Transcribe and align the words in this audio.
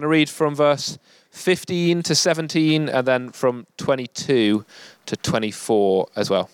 Going 0.00 0.08
to 0.08 0.16
read 0.16 0.30
from 0.30 0.54
verse 0.54 0.98
15 1.32 2.02
to 2.04 2.14
17 2.14 2.88
and 2.88 3.06
then 3.06 3.32
from 3.32 3.66
22 3.76 4.64
to 5.04 5.16
24 5.18 6.08
as 6.16 6.30
well. 6.30 6.48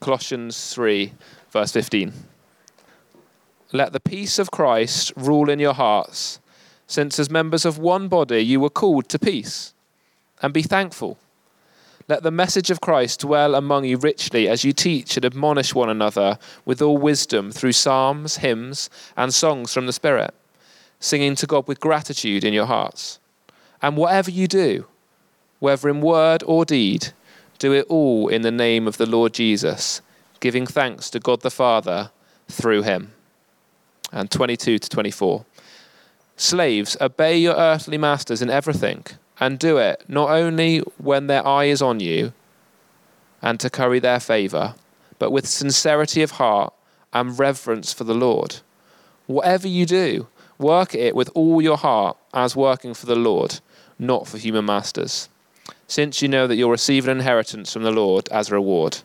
Colossians 0.00 0.74
3, 0.74 1.12
verse 1.52 1.70
15. 1.70 2.12
Let 3.70 3.92
the 3.92 4.00
peace 4.00 4.40
of 4.40 4.50
Christ 4.50 5.12
rule 5.14 5.48
in 5.48 5.60
your 5.60 5.74
hearts, 5.74 6.40
since 6.88 7.20
as 7.20 7.30
members 7.30 7.64
of 7.64 7.78
one 7.78 8.08
body 8.08 8.40
you 8.40 8.58
were 8.58 8.70
called 8.70 9.08
to 9.10 9.20
peace, 9.20 9.72
and 10.42 10.52
be 10.52 10.62
thankful. 10.62 11.18
Let 12.08 12.24
the 12.24 12.32
message 12.32 12.72
of 12.72 12.80
Christ 12.80 13.20
dwell 13.20 13.54
among 13.54 13.84
you 13.84 13.98
richly 13.98 14.48
as 14.48 14.64
you 14.64 14.72
teach 14.72 15.16
and 15.16 15.24
admonish 15.24 15.76
one 15.76 15.90
another 15.90 16.40
with 16.64 16.82
all 16.82 16.98
wisdom 16.98 17.52
through 17.52 17.70
psalms, 17.70 18.38
hymns, 18.38 18.90
and 19.16 19.32
songs 19.32 19.72
from 19.72 19.86
the 19.86 19.92
Spirit, 19.92 20.34
singing 21.00 21.34
to 21.36 21.46
God 21.46 21.66
with 21.66 21.80
gratitude 21.80 22.44
in 22.44 22.52
your 22.52 22.66
hearts. 22.66 23.18
And 23.82 23.96
whatever 23.96 24.30
you 24.30 24.48
do, 24.48 24.86
whether 25.58 25.88
in 25.88 26.00
word 26.00 26.42
or 26.46 26.64
deed, 26.64 27.08
do 27.58 27.72
it 27.72 27.86
all 27.88 28.28
in 28.28 28.42
the 28.42 28.50
name 28.50 28.86
of 28.86 28.96
the 28.96 29.06
Lord 29.06 29.32
Jesus, 29.32 30.00
giving 30.40 30.66
thanks 30.66 31.10
to 31.10 31.20
God 31.20 31.40
the 31.40 31.50
Father 31.50 32.10
through 32.48 32.82
him. 32.82 33.12
And 34.12 34.30
22 34.30 34.78
to 34.78 34.88
24. 34.88 35.44
Slaves, 36.36 36.96
obey 37.00 37.38
your 37.38 37.56
earthly 37.56 37.98
masters 37.98 38.42
in 38.42 38.50
everything 38.50 39.04
and 39.40 39.58
do 39.58 39.78
it 39.78 40.04
not 40.08 40.30
only 40.30 40.78
when 40.98 41.26
their 41.26 41.46
eye 41.46 41.64
is 41.64 41.82
on 41.82 42.00
you 42.00 42.32
and 43.42 43.58
to 43.60 43.70
curry 43.70 43.98
their 43.98 44.20
favor, 44.20 44.74
but 45.18 45.30
with 45.30 45.46
sincerity 45.46 46.22
of 46.22 46.32
heart 46.32 46.72
and 47.12 47.38
reverence 47.38 47.92
for 47.92 48.04
the 48.04 48.14
Lord. 48.14 48.56
Whatever 49.26 49.66
you 49.66 49.86
do, 49.86 50.28
work 50.58 50.94
it 50.94 51.14
with 51.14 51.30
all 51.34 51.60
your 51.60 51.76
heart 51.76 52.16
as 52.32 52.56
working 52.56 52.94
for 52.94 53.06
the 53.06 53.16
Lord, 53.16 53.60
not 53.98 54.26
for 54.26 54.38
human 54.38 54.64
masters, 54.64 55.28
since 55.86 56.22
you 56.22 56.28
know 56.28 56.46
that 56.46 56.56
you'll 56.56 56.70
receive 56.70 57.06
an 57.06 57.18
inheritance 57.18 57.72
from 57.72 57.82
the 57.82 57.90
Lord 57.90 58.28
as 58.30 58.50
a 58.50 58.54
reward. 58.54 58.98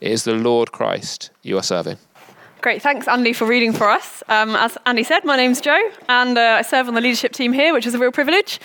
It 0.00 0.12
is 0.12 0.24
the 0.24 0.34
Lord 0.34 0.72
Christ 0.72 1.30
you 1.42 1.56
are 1.56 1.62
serving. 1.62 1.98
Great, 2.66 2.82
thanks 2.82 3.06
Andy 3.06 3.32
for 3.32 3.46
reading 3.46 3.72
for 3.72 3.88
us. 3.88 4.24
Um, 4.28 4.56
as 4.56 4.76
Andy 4.86 5.04
said, 5.04 5.24
my 5.24 5.36
name's 5.36 5.60
Joe, 5.60 5.78
and 6.08 6.36
uh, 6.36 6.56
I 6.58 6.62
serve 6.62 6.88
on 6.88 6.94
the 6.94 7.00
leadership 7.00 7.32
team 7.32 7.52
here, 7.52 7.72
which 7.72 7.86
is 7.86 7.94
a 7.94 7.98
real 8.00 8.10
privilege. 8.10 8.58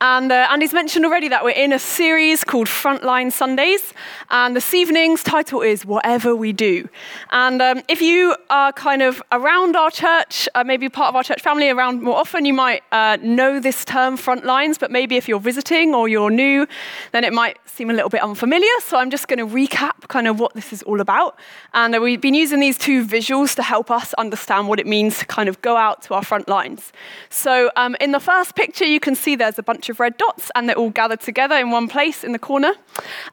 And 0.00 0.32
uh, 0.32 0.48
Andy's 0.50 0.72
mentioned 0.72 1.04
already 1.04 1.28
that 1.28 1.44
we're 1.44 1.50
in 1.50 1.74
a 1.74 1.78
series 1.78 2.44
called 2.44 2.66
Frontline 2.66 3.30
Sundays, 3.30 3.92
and 4.30 4.56
this 4.56 4.72
evening's 4.72 5.22
title 5.22 5.60
is 5.60 5.84
Whatever 5.84 6.34
We 6.34 6.54
Do. 6.54 6.88
And 7.30 7.60
um, 7.60 7.82
if 7.88 8.00
you 8.00 8.34
are 8.48 8.72
kind 8.72 9.02
of 9.02 9.22
around 9.30 9.76
our 9.76 9.90
church, 9.90 10.48
uh, 10.54 10.64
maybe 10.64 10.88
part 10.88 11.10
of 11.10 11.16
our 11.16 11.22
church 11.22 11.42
family 11.42 11.68
around 11.68 12.00
more 12.00 12.16
often, 12.16 12.46
you 12.46 12.54
might 12.54 12.82
uh, 12.90 13.18
know 13.20 13.60
this 13.60 13.84
term 13.84 14.16
frontlines, 14.16 14.80
but 14.80 14.90
maybe 14.90 15.18
if 15.18 15.28
you're 15.28 15.38
visiting 15.38 15.94
or 15.94 16.08
you're 16.08 16.30
new, 16.30 16.66
then 17.12 17.22
it 17.22 17.34
might 17.34 17.58
seem 17.66 17.90
a 17.90 17.92
little 17.92 18.10
bit 18.10 18.22
unfamiliar. 18.22 18.72
So 18.80 18.96
I'm 18.96 19.10
just 19.10 19.28
going 19.28 19.38
to 19.38 19.46
recap 19.46 20.08
kind 20.08 20.26
of 20.26 20.40
what 20.40 20.54
this 20.54 20.72
is 20.72 20.82
all 20.84 21.02
about. 21.02 21.38
And 21.74 21.94
uh, 21.94 22.00
we've 22.00 22.20
been 22.20 22.34
using 22.34 22.58
these 22.58 22.78
two 22.78 23.04
visuals 23.04 23.41
tools 23.42 23.54
to 23.56 23.62
help 23.62 23.90
us 23.90 24.14
understand 24.14 24.68
what 24.68 24.78
it 24.78 24.86
means 24.86 25.18
to 25.18 25.26
kind 25.26 25.48
of 25.48 25.60
go 25.62 25.76
out 25.76 26.02
to 26.02 26.14
our 26.14 26.22
front 26.22 26.48
lines. 26.48 26.92
So 27.30 27.70
um, 27.76 27.96
in 28.00 28.12
the 28.12 28.20
first 28.20 28.54
picture, 28.54 28.84
you 28.84 29.00
can 29.00 29.14
see 29.14 29.36
there's 29.36 29.58
a 29.58 29.62
bunch 29.62 29.88
of 29.88 30.00
red 30.00 30.16
dots, 30.16 30.50
and 30.54 30.68
they're 30.68 30.78
all 30.78 30.90
gathered 30.90 31.20
together 31.20 31.56
in 31.56 31.70
one 31.70 31.88
place 31.88 32.24
in 32.24 32.32
the 32.32 32.38
corner. 32.38 32.72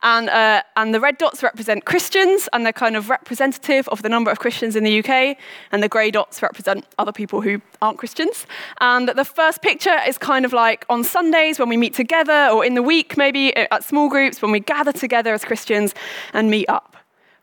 And, 0.02 0.30
uh, 0.30 0.64
and 0.76 0.94
the 0.94 1.00
red 1.00 1.18
dots 1.18 1.44
represent 1.44 1.86
Christians, 1.86 2.50
and 2.54 2.66
they're 2.66 2.74
kind 2.74 2.96
of 2.96 3.10
representative 3.10 3.88
of 3.90 4.02
the 4.02 4.10
number 4.10 4.32
of 4.32 4.40
Christians 4.40 4.76
in 4.76 4.84
the 4.84 5.00
UK, 5.00 5.38
and 5.72 5.84
the 5.84 5.90
grey 5.90 6.12
dots 6.12 6.42
represent 6.42 6.86
other 6.98 7.12
people 7.12 7.42
who 7.42 7.62
aren't 7.82 7.98
Christians. 7.98 8.48
And 8.82 9.10
the 9.10 9.26
first 9.26 9.62
picture 9.62 10.00
is 10.08 10.18
kind 10.18 10.46
of 10.46 10.54
like 10.54 10.86
on 10.90 11.04
Sundays 11.04 11.60
when 11.60 11.70
we 11.70 11.78
meet 11.78 11.94
together, 11.94 12.50
or 12.52 12.66
in 12.66 12.74
the 12.74 12.84
week 12.84 13.18
maybe 13.18 13.56
at 13.56 13.84
small 13.84 14.10
groups 14.10 14.42
when 14.42 14.52
we 14.52 14.60
gather 14.60 14.92
together 14.92 15.34
as 15.34 15.46
Christians 15.46 15.94
and 16.34 16.50
meet 16.50 16.68
up. 16.70 16.99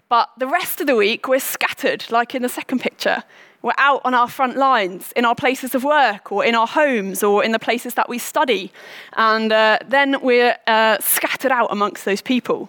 But 0.09 0.31
the 0.39 0.47
rest 0.47 0.81
of 0.81 0.87
the 0.87 0.95
week, 0.95 1.27
we're 1.27 1.41
scattered, 1.41 2.05
like 2.11 2.35
in 2.35 2.43
the 2.43 2.49
second 2.49 2.81
picture. 2.81 3.25
We're 3.63 3.73
out 3.79 4.03
on 4.05 4.15
our 4.15 4.29
front 4.29 4.57
lines, 4.57 5.13
in 5.17 5.25
our 5.25 5.35
places 5.35 5.75
of 5.75 5.83
work, 5.83 6.31
or 6.31 6.45
in 6.45 6.55
our 6.55 6.67
homes, 6.67 7.25
or 7.25 7.43
in 7.43 7.51
the 7.51 7.59
places 7.59 7.95
that 7.95 8.09
we 8.09 8.19
study. 8.19 8.71
And 9.15 9.53
uh, 9.53 9.79
then 9.89 10.21
we're 10.21 10.57
uh, 10.69 10.99
scattered 11.01 11.51
out 11.51 11.73
amongst 11.73 12.05
those 12.05 12.21
people. 12.21 12.69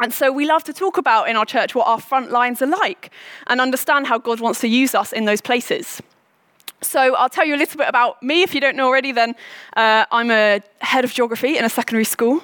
And 0.00 0.12
so 0.12 0.32
we 0.32 0.46
love 0.46 0.64
to 0.64 0.72
talk 0.72 0.96
about 0.96 1.28
in 1.28 1.36
our 1.36 1.44
church 1.44 1.74
what 1.74 1.86
our 1.86 2.00
front 2.00 2.30
lines 2.30 2.62
are 2.62 2.66
like 2.66 3.10
and 3.46 3.60
understand 3.60 4.06
how 4.06 4.18
God 4.18 4.40
wants 4.40 4.60
to 4.60 4.68
use 4.68 4.94
us 4.94 5.12
in 5.12 5.26
those 5.26 5.42
places. 5.42 6.00
So 6.80 7.14
I'll 7.14 7.28
tell 7.28 7.46
you 7.46 7.54
a 7.54 7.58
little 7.58 7.78
bit 7.78 7.88
about 7.88 8.22
me. 8.22 8.42
If 8.42 8.54
you 8.54 8.60
don't 8.60 8.76
know 8.76 8.86
already, 8.86 9.12
then 9.12 9.34
uh, 9.76 10.06
I'm 10.10 10.30
a 10.30 10.60
head 10.80 11.04
of 11.04 11.12
geography 11.12 11.58
in 11.58 11.64
a 11.64 11.70
secondary 11.70 12.04
school. 12.04 12.42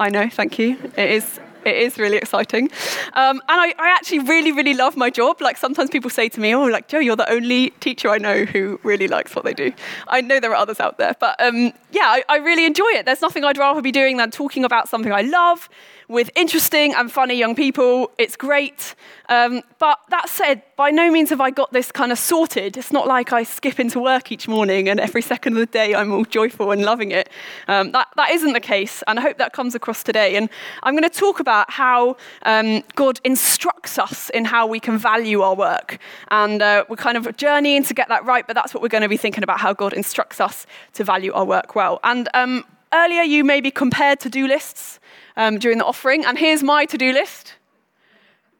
I 0.00 0.08
know, 0.08 0.28
thank 0.28 0.58
you. 0.58 0.78
It 0.96 1.10
is 1.10 1.40
it 1.68 1.76
is 1.76 1.98
really 1.98 2.16
exciting. 2.16 2.70
Um, 3.12 3.40
and 3.48 3.60
I, 3.60 3.74
I, 3.78 3.88
actually 3.90 4.20
really, 4.20 4.52
really 4.52 4.74
love 4.74 4.96
my 4.96 5.10
job. 5.10 5.40
Like 5.40 5.56
sometimes 5.56 5.90
people 5.90 6.10
say 6.10 6.28
to 6.30 6.40
me, 6.40 6.54
oh, 6.54 6.64
like, 6.64 6.88
Joe, 6.88 6.98
you're 6.98 7.16
the 7.16 7.30
only 7.30 7.70
teacher 7.80 8.08
I 8.08 8.18
know 8.18 8.44
who 8.44 8.80
really 8.82 9.08
likes 9.08 9.34
what 9.34 9.44
they 9.44 9.54
do. 9.54 9.72
I 10.06 10.20
know 10.20 10.40
there 10.40 10.52
are 10.52 10.56
others 10.56 10.80
out 10.80 10.98
there. 10.98 11.14
But 11.18 11.40
um, 11.40 11.72
yeah, 11.90 12.06
I, 12.06 12.24
I 12.28 12.36
really 12.38 12.64
enjoy 12.64 12.88
it. 12.88 13.06
There's 13.06 13.22
nothing 13.22 13.44
I'd 13.44 13.58
rather 13.58 13.82
be 13.82 13.92
doing 13.92 14.16
than 14.16 14.30
talking 14.30 14.64
about 14.64 14.88
something 14.88 15.12
I 15.12 15.22
love 15.22 15.68
with 16.08 16.30
interesting 16.34 16.94
and 16.94 17.12
funny 17.12 17.34
young 17.34 17.54
people. 17.54 18.10
It's 18.18 18.36
great. 18.36 18.94
Um, 19.28 19.62
but 19.78 19.98
that 20.10 20.28
said, 20.28 20.62
by 20.78 20.92
no 20.92 21.10
means 21.10 21.30
have 21.30 21.40
I 21.40 21.50
got 21.50 21.72
this 21.72 21.90
kind 21.90 22.12
of 22.12 22.20
sorted. 22.20 22.76
It's 22.76 22.92
not 22.92 23.08
like 23.08 23.32
I 23.32 23.42
skip 23.42 23.80
into 23.80 23.98
work 23.98 24.30
each 24.30 24.46
morning 24.46 24.88
and 24.88 25.00
every 25.00 25.22
second 25.22 25.54
of 25.54 25.58
the 25.58 25.66
day 25.66 25.92
I'm 25.92 26.12
all 26.12 26.24
joyful 26.24 26.70
and 26.70 26.82
loving 26.82 27.10
it. 27.10 27.28
Um, 27.66 27.90
that, 27.90 28.06
that 28.14 28.30
isn't 28.30 28.52
the 28.52 28.60
case, 28.60 29.02
and 29.08 29.18
I 29.18 29.22
hope 29.22 29.38
that 29.38 29.52
comes 29.52 29.74
across 29.74 30.04
today. 30.04 30.36
And 30.36 30.48
I'm 30.84 30.94
going 30.94 31.02
to 31.02 31.10
talk 31.10 31.40
about 31.40 31.68
how 31.68 32.16
um, 32.42 32.84
God 32.94 33.18
instructs 33.24 33.98
us 33.98 34.30
in 34.30 34.44
how 34.44 34.68
we 34.68 34.78
can 34.78 34.98
value 34.98 35.40
our 35.40 35.56
work. 35.56 35.98
And 36.30 36.62
uh, 36.62 36.84
we're 36.88 36.94
kind 36.94 37.16
of 37.16 37.36
journeying 37.36 37.82
to 37.82 37.92
get 37.92 38.08
that 38.08 38.24
right, 38.24 38.46
but 38.46 38.54
that's 38.54 38.72
what 38.72 38.80
we're 38.80 38.88
going 38.88 39.02
to 39.02 39.08
be 39.08 39.16
thinking 39.16 39.42
about 39.42 39.58
how 39.58 39.72
God 39.72 39.92
instructs 39.92 40.40
us 40.40 40.64
to 40.92 41.02
value 41.02 41.32
our 41.32 41.44
work 41.44 41.74
well. 41.74 41.98
And 42.04 42.28
um, 42.34 42.64
earlier, 42.92 43.22
you 43.22 43.42
maybe 43.42 43.72
compared 43.72 44.20
to 44.20 44.30
do 44.30 44.46
lists 44.46 45.00
um, 45.36 45.58
during 45.58 45.78
the 45.78 45.84
offering. 45.84 46.24
And 46.24 46.38
here's 46.38 46.62
my 46.62 46.84
to 46.84 46.96
do 46.96 47.12
list. 47.12 47.54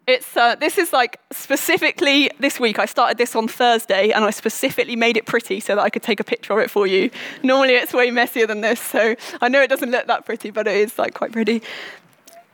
It's, 0.08 0.38
uh, 0.38 0.54
this 0.54 0.78
is 0.78 0.90
like 0.90 1.20
specifically 1.30 2.30
this 2.40 2.58
week. 2.58 2.78
I 2.78 2.86
started 2.86 3.18
this 3.18 3.36
on 3.36 3.46
Thursday 3.46 4.10
and 4.10 4.24
I 4.24 4.30
specifically 4.30 4.96
made 4.96 5.18
it 5.18 5.26
pretty 5.26 5.60
so 5.60 5.74
that 5.74 5.82
I 5.82 5.90
could 5.90 6.02
take 6.02 6.18
a 6.18 6.24
picture 6.24 6.54
of 6.54 6.60
it 6.60 6.70
for 6.70 6.86
you. 6.86 7.10
Normally 7.42 7.74
it's 7.74 7.92
way 7.92 8.10
messier 8.10 8.46
than 8.46 8.62
this, 8.62 8.80
so 8.80 9.14
I 9.42 9.48
know 9.50 9.60
it 9.60 9.68
doesn't 9.68 9.90
look 9.90 10.06
that 10.06 10.24
pretty, 10.24 10.50
but 10.50 10.66
it 10.66 10.76
is 10.76 10.98
like 10.98 11.12
quite 11.12 11.32
pretty. 11.32 11.60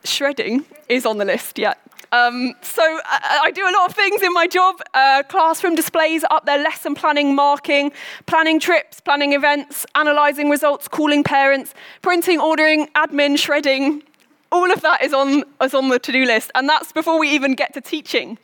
Shredding 0.03 0.65
is 0.89 1.05
on 1.05 1.17
the 1.17 1.23
list, 1.23 1.57
yeah. 1.57 1.75
Um, 2.11 2.55
so 2.61 2.83
I, 2.83 3.43
I, 3.43 3.51
do 3.51 3.63
a 3.63 3.71
lot 3.71 3.89
of 3.89 3.95
things 3.95 4.21
in 4.21 4.33
my 4.33 4.47
job. 4.47 4.81
Uh, 4.93 5.23
classroom 5.23 5.75
displays 5.75 6.25
up 6.29 6.45
there, 6.45 6.61
lesson 6.61 6.93
planning, 6.93 7.35
marking, 7.35 7.93
planning 8.25 8.59
trips, 8.59 8.99
planning 8.99 9.31
events, 9.31 9.85
analysing 9.95 10.49
results, 10.49 10.89
calling 10.89 11.23
parents, 11.23 11.73
printing, 12.01 12.39
ordering, 12.39 12.87
admin, 12.95 13.37
shredding, 13.37 14.03
all 14.51 14.71
of 14.71 14.81
that 14.81 15.03
is 15.03 15.13
on, 15.13 15.43
is 15.61 15.73
on 15.73 15.89
the 15.89 15.99
to 15.99 16.11
do 16.11 16.25
list, 16.25 16.51
and 16.55 16.67
that's 16.67 16.91
before 16.91 17.19
we 17.19 17.29
even 17.29 17.53
get 17.53 17.73
to 17.73 17.81
teaching. 17.81 18.37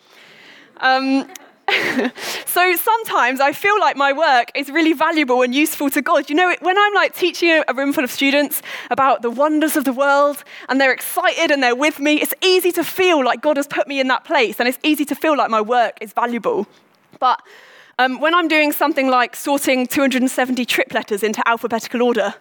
Um, 0.78 1.28
so 2.45 2.75
sometimes 2.75 3.39
I 3.39 3.53
feel 3.53 3.79
like 3.79 3.95
my 3.95 4.12
work 4.13 4.51
is 4.56 4.69
really 4.69 4.94
valuable 4.94 5.41
and 5.41 5.53
useful 5.53 5.89
to 5.91 6.01
God. 6.01 6.29
You 6.29 6.35
know, 6.35 6.53
when 6.62 6.78
I'm 6.78 6.94
like 6.94 7.16
teaching 7.16 7.63
a 7.67 7.73
room 7.73 7.94
full 7.94 8.03
of 8.03 8.12
students 8.12 8.62
about 8.89 9.22
the 9.22 9.29
wonders 9.29 9.78
of 9.78 9.85
the 9.85 9.94
world 9.94 10.44
and 10.69 10.81
they're 10.81 10.91
excited 10.91 11.51
and 11.51 11.62
they're 11.62 11.75
with 11.75 12.00
me, 12.00 12.22
it's 12.22 12.33
easy 12.41 12.72
to 12.73 12.83
feel 12.83 13.23
like 13.23 13.41
God 13.41 13.57
has 13.57 13.68
put 13.68 13.88
me 13.88 14.00
in 14.00 14.07
that 14.07 14.23
place 14.23 14.59
and 14.59 14.68
it's 14.68 14.79
easy 14.83 15.06
to 15.06 15.16
feel 15.16 15.38
like 15.38 15.50
my 15.50 15.62
work 15.62 15.97
is 16.01 16.13
valuable. 16.13 16.68
But 17.19 17.41
um, 18.00 18.19
when 18.19 18.33
I'm 18.33 18.47
doing 18.47 18.72
something 18.72 19.09
like 19.09 19.35
sorting 19.35 19.88
270 19.88 20.66
trip 20.66 20.94
letters 20.94 21.23
into 21.23 21.47
alphabetical 21.47 22.01
order, 22.01 22.33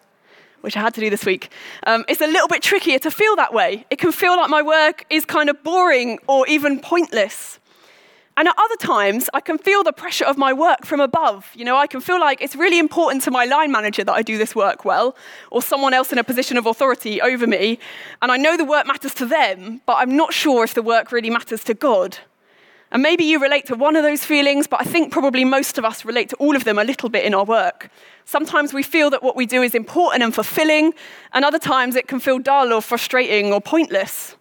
which 0.61 0.77
I 0.77 0.81
had 0.81 0.95
to 0.95 1.01
do 1.01 1.11
this 1.11 1.25
week, 1.25 1.51
um, 1.87 2.05
it's 2.09 2.21
a 2.21 2.27
little 2.27 2.49
bit 2.49 2.63
trickier 2.63 2.99
to 3.01 3.11
feel 3.11 3.37
that 3.37 3.53
way. 3.53 3.85
It 3.91 3.99
can 3.99 4.13
feel 4.13 4.37
like 4.37 4.51
my 4.51 4.63
work 4.63 5.05
is 5.11 5.25
kind 5.25 5.49
of 5.49 5.63
boring 5.63 6.19
or 6.27 6.47
even 6.49 6.81
pointless. 6.81 7.59
And 8.37 8.49
at 8.49 8.55
other 8.57 8.77
times, 8.77 9.29
I 9.35 9.41
can 9.41 9.59
feel 9.59 9.83
the 9.83 9.93
pressure 9.93 10.25
of 10.25 10.39
my 10.39 10.53
work 10.53 10.87
from 10.87 11.01
above. 11.01 11.51
You 11.55 11.65
know, 11.65 11.77
I 11.77 11.87
can 11.87 12.01
feel 12.01 12.19
like 12.19 12.41
it's 12.41 12.57
really 12.57 12.79
important 12.79 13.23
to 13.25 13.31
my 13.31 13.45
line 13.45 13.71
manager 13.71 14.03
that 14.03 14.13
I 14.13 14.23
do 14.23 14.39
this 14.39 14.55
work 14.55 14.85
well, 14.85 15.15
or 15.51 15.61
someone 15.61 15.93
else 15.93 16.11
in 16.11 16.19
a 16.19 16.25
position 16.25 16.57
of 16.57 16.65
authority 16.65 17.21
over 17.21 17.47
me. 17.47 17.79
And 18.23 18.33
I 18.33 18.39
know 18.39 18.57
the 18.57 18.65
work 18.65 18.87
matters 18.87 19.13
to 19.15 19.27
them, 19.27 19.83
but 19.85 19.97
I'm 19.99 20.17
not 20.17 20.33
sure 20.33 20.65
if 20.65 20.73
the 20.73 20.83
work 20.83 21.13
really 21.13 21.29
matters 21.29 21.65
to 21.65 21.75
God. 21.75 22.19
And 22.93 23.03
maybe 23.03 23.25
you 23.25 23.39
relate 23.39 23.67
to 23.67 23.77
one 23.77 23.95
of 23.95 24.03
those 24.03 24.25
feelings, 24.25 24.67
but 24.67 24.81
I 24.81 24.85
think 24.85 25.13
probably 25.13 25.45
most 25.45 25.79
of 25.79 25.85
us 25.85 26.05
relate 26.05 26.29
to 26.31 26.37
all 26.37 26.57
of 26.57 26.65
them 26.65 26.79
a 26.79 26.85
little 26.85 27.09
bit 27.09 27.25
in 27.25 27.35
our 27.35 27.45
work. 27.45 27.89
Sometimes 28.25 28.73
we 28.73 28.83
feel 28.83 29.11
that 29.11 29.23
what 29.23 29.37
we 29.37 29.47
do 29.47 29.63
is 29.63 29.75
important 29.75 30.25
and 30.25 30.35
fulfilling, 30.35 30.93
and 31.33 31.45
other 31.45 31.59
times 31.59 31.95
it 31.95 32.09
can 32.09 32.19
feel 32.19 32.41
dull 32.41 32.73
or 32.73 32.83
frustrating 32.83 33.53
or 33.53 33.61
pointless. 33.61 34.35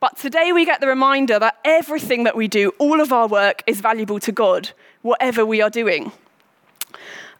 But 0.00 0.16
today 0.16 0.52
we 0.52 0.64
get 0.64 0.80
the 0.80 0.88
reminder 0.88 1.38
that 1.38 1.58
everything 1.64 2.24
that 2.24 2.36
we 2.36 2.48
do, 2.48 2.72
all 2.78 3.00
of 3.00 3.12
our 3.12 3.28
work, 3.28 3.62
is 3.66 3.80
valuable 3.80 4.18
to 4.20 4.32
God, 4.32 4.70
whatever 5.02 5.46
we 5.46 5.62
are 5.62 5.70
doing. 5.70 6.12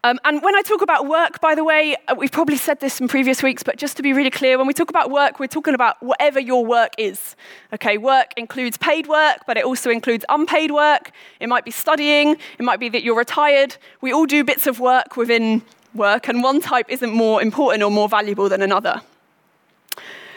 Um, 0.06 0.20
and 0.24 0.40
when 0.40 0.54
I 0.54 0.62
talk 0.62 0.82
about 0.82 1.08
work, 1.08 1.40
by 1.40 1.56
the 1.56 1.64
way, 1.64 1.96
uh, 2.06 2.14
we've 2.16 2.30
probably 2.30 2.56
said 2.56 2.78
this 2.78 3.00
in 3.00 3.08
previous 3.08 3.42
weeks, 3.42 3.64
but 3.64 3.76
just 3.76 3.96
to 3.96 4.04
be 4.04 4.12
really 4.12 4.30
clear, 4.30 4.56
when 4.56 4.68
we 4.68 4.72
talk 4.72 4.88
about 4.88 5.10
work, 5.10 5.40
we're 5.40 5.48
talking 5.48 5.74
about 5.74 6.00
whatever 6.00 6.38
your 6.38 6.64
work 6.64 6.92
is. 6.96 7.34
Okay, 7.72 7.98
work 7.98 8.32
includes 8.36 8.76
paid 8.76 9.08
work, 9.08 9.38
but 9.48 9.56
it 9.56 9.64
also 9.64 9.90
includes 9.90 10.24
unpaid 10.28 10.70
work. 10.70 11.10
It 11.40 11.48
might 11.48 11.64
be 11.64 11.72
studying, 11.72 12.36
it 12.56 12.62
might 12.62 12.78
be 12.78 12.88
that 12.90 13.02
you're 13.02 13.18
retired. 13.18 13.78
We 14.00 14.12
all 14.12 14.26
do 14.26 14.44
bits 14.44 14.68
of 14.68 14.78
work 14.78 15.16
within 15.16 15.62
work, 15.92 16.28
and 16.28 16.40
one 16.40 16.60
type 16.60 16.86
isn't 16.88 17.10
more 17.10 17.42
important 17.42 17.82
or 17.82 17.90
more 17.90 18.08
valuable 18.08 18.48
than 18.48 18.62
another. 18.62 19.02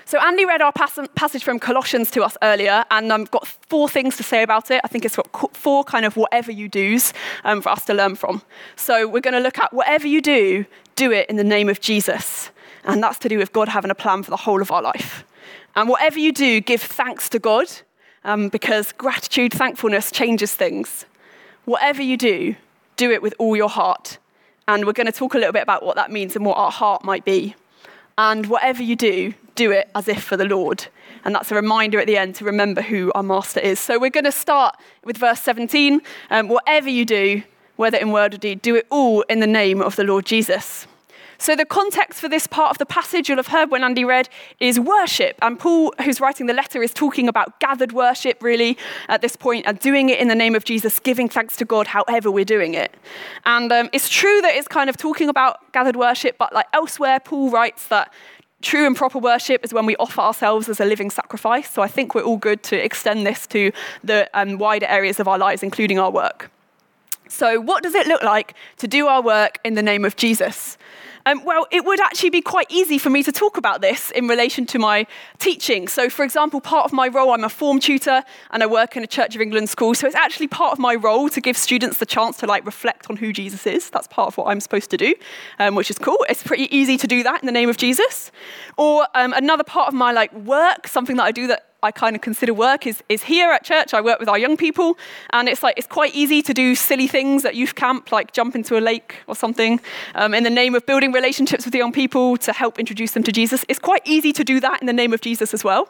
So 0.09 0.19
Andy 0.19 0.43
read 0.43 0.63
our 0.63 0.71
passage 0.71 1.43
from 1.43 1.59
Colossians 1.59 2.09
to 2.09 2.23
us 2.23 2.35
earlier, 2.41 2.83
and 2.89 3.13
I've 3.13 3.29
got 3.29 3.45
four 3.45 3.87
things 3.87 4.17
to 4.17 4.23
say 4.23 4.41
about 4.41 4.71
it. 4.71 4.81
I 4.83 4.87
think 4.87 5.05
it's 5.05 5.15
got 5.15 5.55
four 5.55 5.83
kind 5.83 6.03
of 6.03 6.17
whatever 6.17 6.51
you 6.51 6.67
do's 6.67 7.13
um, 7.43 7.61
for 7.61 7.69
us 7.69 7.85
to 7.85 7.93
learn 7.93 8.15
from. 8.15 8.41
So 8.75 9.07
we're 9.07 9.19
going 9.19 9.35
to 9.35 9.39
look 9.39 9.59
at 9.59 9.71
whatever 9.71 10.07
you 10.07 10.19
do, 10.19 10.65
do 10.95 11.11
it 11.11 11.29
in 11.29 11.35
the 11.35 11.43
name 11.43 11.69
of 11.69 11.79
Jesus. 11.79 12.49
And 12.85 13.03
that's 13.03 13.19
to 13.19 13.29
do 13.29 13.37
with 13.37 13.53
God 13.53 13.67
having 13.67 13.91
a 13.91 13.93
plan 13.93 14.23
for 14.23 14.31
the 14.31 14.37
whole 14.37 14.63
of 14.63 14.71
our 14.71 14.81
life. 14.81 15.23
And 15.75 15.87
whatever 15.87 16.17
you 16.17 16.31
do, 16.31 16.59
give 16.59 16.81
thanks 16.81 17.29
to 17.29 17.37
God, 17.37 17.67
um, 18.23 18.49
because 18.49 18.91
gratitude, 18.93 19.53
thankfulness 19.53 20.09
changes 20.09 20.55
things. 20.55 21.05
Whatever 21.65 22.01
you 22.01 22.17
do, 22.17 22.55
do 22.97 23.11
it 23.11 23.21
with 23.21 23.35
all 23.37 23.55
your 23.55 23.69
heart. 23.69 24.17
And 24.67 24.87
we're 24.87 24.93
going 24.93 25.05
to 25.05 25.11
talk 25.11 25.35
a 25.35 25.37
little 25.37 25.53
bit 25.53 25.61
about 25.61 25.85
what 25.85 25.97
that 25.97 26.11
means 26.11 26.35
and 26.35 26.47
what 26.47 26.57
our 26.57 26.71
heart 26.71 27.03
might 27.03 27.25
be. 27.25 27.53
And 28.17 28.47
whatever 28.47 28.81
you 28.81 28.95
do, 28.95 29.35
do 29.59 29.71
it 29.71 29.89
as 29.93 30.07
if 30.07 30.23
for 30.23 30.37
the 30.37 30.45
Lord. 30.45 30.87
And 31.25 31.35
that's 31.35 31.51
a 31.51 31.55
reminder 31.55 31.99
at 31.99 32.07
the 32.07 32.15
end 32.15 32.35
to 32.35 32.45
remember 32.45 32.81
who 32.81 33.11
our 33.13 33.23
master 33.23 33.59
is. 33.59 33.77
So 33.77 33.99
we're 33.99 34.09
going 34.09 34.23
to 34.23 34.31
start 34.31 34.77
with 35.03 35.17
verse 35.17 35.41
17. 35.41 36.01
Um, 36.29 36.47
whatever 36.47 36.87
you 36.87 37.03
do, 37.03 37.43
whether 37.75 37.97
in 37.97 38.11
word 38.11 38.33
or 38.33 38.37
deed, 38.37 38.61
do 38.61 38.77
it 38.77 38.87
all 38.89 39.23
in 39.23 39.41
the 39.41 39.47
name 39.47 39.81
of 39.81 39.97
the 39.97 40.05
Lord 40.05 40.25
Jesus. 40.25 40.87
So, 41.41 41.55
the 41.55 41.63
context 41.63 42.19
for 42.19 42.27
this 42.27 42.47
part 42.47 42.71
of 42.71 42.79
the 42.79 42.85
passage 42.85 43.29
you'll 43.29 43.37
have 43.37 43.47
heard 43.47 43.71
when 43.71 43.81
Andy 43.81 44.03
read 44.03 44.27
is 44.59 44.77
worship. 44.77 45.37
And 45.41 45.57
Paul, 45.57 45.93
who's 46.03 46.19
writing 46.19 46.47
the 46.47 46.53
letter, 46.53 46.83
is 46.83 46.93
talking 46.93 47.29
about 47.29 47.61
gathered 47.61 47.93
worship 47.93 48.43
really 48.43 48.77
at 49.07 49.21
this 49.21 49.37
point 49.37 49.65
and 49.65 49.79
doing 49.79 50.09
it 50.09 50.19
in 50.19 50.27
the 50.27 50.35
name 50.35 50.53
of 50.53 50.65
Jesus, 50.65 50.99
giving 50.99 51.29
thanks 51.29 51.55
to 51.55 51.63
God 51.63 51.87
however 51.87 52.29
we're 52.29 52.43
doing 52.43 52.73
it. 52.73 52.93
And 53.45 53.71
um, 53.71 53.89
it's 53.93 54.09
true 54.09 54.41
that 54.41 54.53
it's 54.55 54.67
kind 54.67 54.89
of 54.89 54.97
talking 54.97 55.29
about 55.29 55.71
gathered 55.71 55.95
worship, 55.95 56.37
but 56.37 56.51
like 56.51 56.67
elsewhere, 56.73 57.21
Paul 57.21 57.49
writes 57.49 57.87
that 57.87 58.11
True 58.61 58.85
and 58.85 58.95
proper 58.95 59.19
worship 59.19 59.63
is 59.63 59.73
when 59.73 59.85
we 59.85 59.95
offer 59.97 60.19
ourselves 60.19 60.67
as 60.67 60.79
a 60.81 60.85
living 60.85 61.09
sacrifice. 61.09 61.69
So 61.71 61.81
I 61.81 61.87
think 61.87 62.13
we're 62.13 62.23
all 62.23 62.37
good 62.37 62.61
to 62.63 62.83
extend 62.83 63.25
this 63.25 63.47
to 63.47 63.71
the 64.03 64.29
um, 64.33 64.57
wider 64.57 64.85
areas 64.85 65.19
of 65.19 65.27
our 65.27 65.37
lives, 65.37 65.63
including 65.63 65.97
our 65.97 66.11
work. 66.11 66.51
So, 67.29 67.61
what 67.61 67.83
does 67.83 67.93
it 67.93 68.07
look 68.07 68.23
like 68.23 68.55
to 68.77 68.87
do 68.87 69.07
our 69.07 69.21
work 69.21 69.59
in 69.63 69.75
the 69.75 69.83
name 69.83 70.03
of 70.03 70.15
Jesus? 70.15 70.77
Um, 71.29 71.43
well, 71.45 71.67
it 71.69 71.85
would 71.85 71.99
actually 71.99 72.31
be 72.31 72.41
quite 72.41 72.65
easy 72.71 72.97
for 72.97 73.11
me 73.11 73.21
to 73.21 73.31
talk 73.31 73.55
about 73.55 73.81
this 73.81 74.09
in 74.11 74.27
relation 74.27 74.65
to 74.65 74.79
my 74.79 75.05
teaching. 75.37 75.87
So, 75.87 76.09
for 76.09 76.25
example, 76.25 76.59
part 76.59 76.85
of 76.85 76.91
my 76.91 77.07
role, 77.07 77.33
I'm 77.33 77.43
a 77.43 77.49
form 77.49 77.79
tutor 77.79 78.23
and 78.49 78.63
I 78.63 78.65
work 78.65 78.97
in 78.97 79.03
a 79.03 79.07
Church 79.07 79.35
of 79.35 79.41
England 79.41 79.69
school. 79.69 79.93
So, 79.93 80.07
it's 80.07 80.15
actually 80.15 80.47
part 80.47 80.71
of 80.71 80.79
my 80.79 80.95
role 80.95 81.29
to 81.29 81.39
give 81.39 81.55
students 81.55 81.99
the 81.99 82.07
chance 82.07 82.37
to 82.37 82.47
like 82.47 82.65
reflect 82.65 83.11
on 83.11 83.17
who 83.17 83.31
Jesus 83.31 83.67
is. 83.67 83.91
That's 83.91 84.07
part 84.07 84.29
of 84.29 84.37
what 84.37 84.47
I'm 84.47 84.59
supposed 84.59 84.89
to 84.89 84.97
do, 84.97 85.13
um, 85.59 85.75
which 85.75 85.91
is 85.91 85.99
cool. 85.99 86.17
It's 86.27 86.41
pretty 86.41 86.75
easy 86.75 86.97
to 86.97 87.05
do 87.05 87.21
that 87.21 87.43
in 87.43 87.45
the 87.45 87.51
name 87.51 87.69
of 87.69 87.77
Jesus. 87.77 88.31
Or 88.75 89.05
um, 89.13 89.31
another 89.33 89.63
part 89.63 89.87
of 89.87 89.93
my 89.93 90.11
like 90.11 90.33
work, 90.33 90.87
something 90.87 91.17
that 91.17 91.25
I 91.25 91.31
do 91.31 91.45
that 91.45 91.68
I 91.81 91.91
kind 91.91 92.15
of 92.15 92.21
consider 92.21 92.53
work 92.53 92.85
is, 92.85 93.01
is 93.07 93.23
here 93.23 93.51
at 93.51 93.63
church. 93.63 93.93
I 93.93 94.01
work 94.01 94.19
with 94.19 94.27
our 94.27 94.37
young 94.37 94.57
people, 94.57 94.97
and 95.29 95.47
it's 95.47 95.63
like 95.63 95.77
it's 95.77 95.87
quite 95.87 96.13
easy 96.13 96.41
to 96.41 96.53
do 96.53 96.75
silly 96.75 97.07
things 97.07 97.45
at 97.45 97.55
youth 97.55 97.75
camp, 97.75 98.11
like 98.11 98.33
jump 98.33 98.53
into 98.53 98.77
a 98.77 98.81
lake 98.81 99.15
or 99.27 99.35
something, 99.35 99.79
um, 100.15 100.33
in 100.33 100.43
the 100.43 100.49
name 100.49 100.75
of 100.75 100.85
building 100.85 101.13
relationships 101.13 101.63
with 101.63 101.73
young 101.73 101.93
people 101.93 102.35
to 102.37 102.51
help 102.51 102.79
introduce 102.79 103.11
them 103.11 103.23
to 103.23 103.31
Jesus. 103.31 103.63
It's 103.69 103.79
quite 103.79 104.01
easy 104.05 104.33
to 104.33 104.43
do 104.43 104.59
that 104.59 104.81
in 104.81 104.87
the 104.87 104.93
name 104.93 105.13
of 105.13 105.21
Jesus 105.21 105.53
as 105.53 105.63
well. 105.63 105.89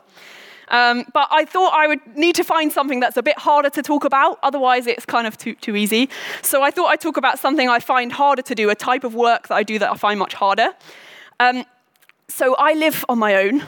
Um, 0.67 1.05
but 1.13 1.27
I 1.31 1.45
thought 1.45 1.73
I 1.73 1.87
would 1.87 2.15
need 2.15 2.35
to 2.35 2.43
find 2.43 2.71
something 2.71 2.99
that's 2.99 3.17
a 3.17 3.23
bit 3.23 3.39
harder 3.39 3.71
to 3.71 3.81
talk 3.81 4.05
about, 4.05 4.37
otherwise, 4.43 4.85
it's 4.85 5.05
kind 5.05 5.25
of 5.25 5.35
too, 5.39 5.55
too 5.55 5.75
easy. 5.75 6.07
So 6.43 6.61
I 6.61 6.69
thought 6.69 6.89
I'd 6.89 7.01
talk 7.01 7.17
about 7.17 7.39
something 7.39 7.67
I 7.67 7.79
find 7.79 8.11
harder 8.11 8.43
to 8.43 8.53
do, 8.53 8.69
a 8.69 8.75
type 8.75 9.03
of 9.03 9.15
work 9.15 9.47
that 9.47 9.55
I 9.55 9.63
do 9.63 9.79
that 9.79 9.91
I 9.91 9.95
find 9.95 10.19
much 10.19 10.35
harder. 10.35 10.69
Um, 11.39 11.65
so 12.27 12.55
I 12.59 12.73
live 12.73 13.03
on 13.09 13.17
my 13.17 13.35
own, 13.37 13.63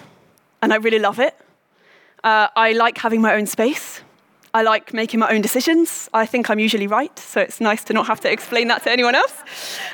and 0.62 0.71
I 0.71 0.75
really 0.75 1.00
love 1.00 1.19
it. 1.19 1.35
Uh, 2.23 2.47
I 2.56 2.73
like 2.73 2.97
having 2.97 3.21
my 3.21 3.33
own 3.35 3.47
space. 3.47 4.01
I 4.53 4.63
like 4.63 4.94
making 4.94 5.19
my 5.21 5.31
own 5.31 5.41
decisions. 5.41 6.09
I 6.13 6.25
think 6.25 6.50
I'm 6.50 6.59
usually 6.59 6.88
right, 6.88 7.18
so 7.18 7.39
it's 7.39 7.62
nice 7.62 7.85
to 7.85 7.94
not 7.94 8.06
have 8.07 8.19
to 8.21 8.31
explain 8.31 8.68
that 8.68 8.83
to 8.83 8.91
anyone 8.91 9.15
else. 9.15 9.33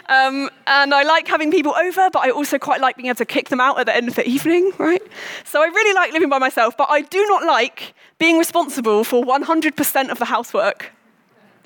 Um, 0.09 0.49
and 0.65 0.93
I 0.95 1.03
like 1.03 1.27
having 1.27 1.51
people 1.51 1.75
over, 1.75 2.09
but 2.09 2.19
I 2.19 2.31
also 2.31 2.57
quite 2.57 2.81
like 2.81 2.97
being 2.97 3.07
able 3.07 3.17
to 3.17 3.25
kick 3.25 3.49
them 3.49 3.61
out 3.61 3.79
at 3.79 3.85
the 3.85 3.95
end 3.95 4.07
of 4.07 4.15
the 4.15 4.27
evening, 4.27 4.71
right? 4.79 5.01
So 5.45 5.61
I 5.61 5.65
really 5.65 5.93
like 5.93 6.11
living 6.11 6.29
by 6.29 6.39
myself, 6.39 6.75
but 6.75 6.87
I 6.89 7.01
do 7.01 7.23
not 7.27 7.43
like 7.43 7.93
being 8.17 8.39
responsible 8.39 9.03
for 9.03 9.23
100% 9.23 10.09
of 10.09 10.17
the 10.17 10.25
housework. 10.25 10.91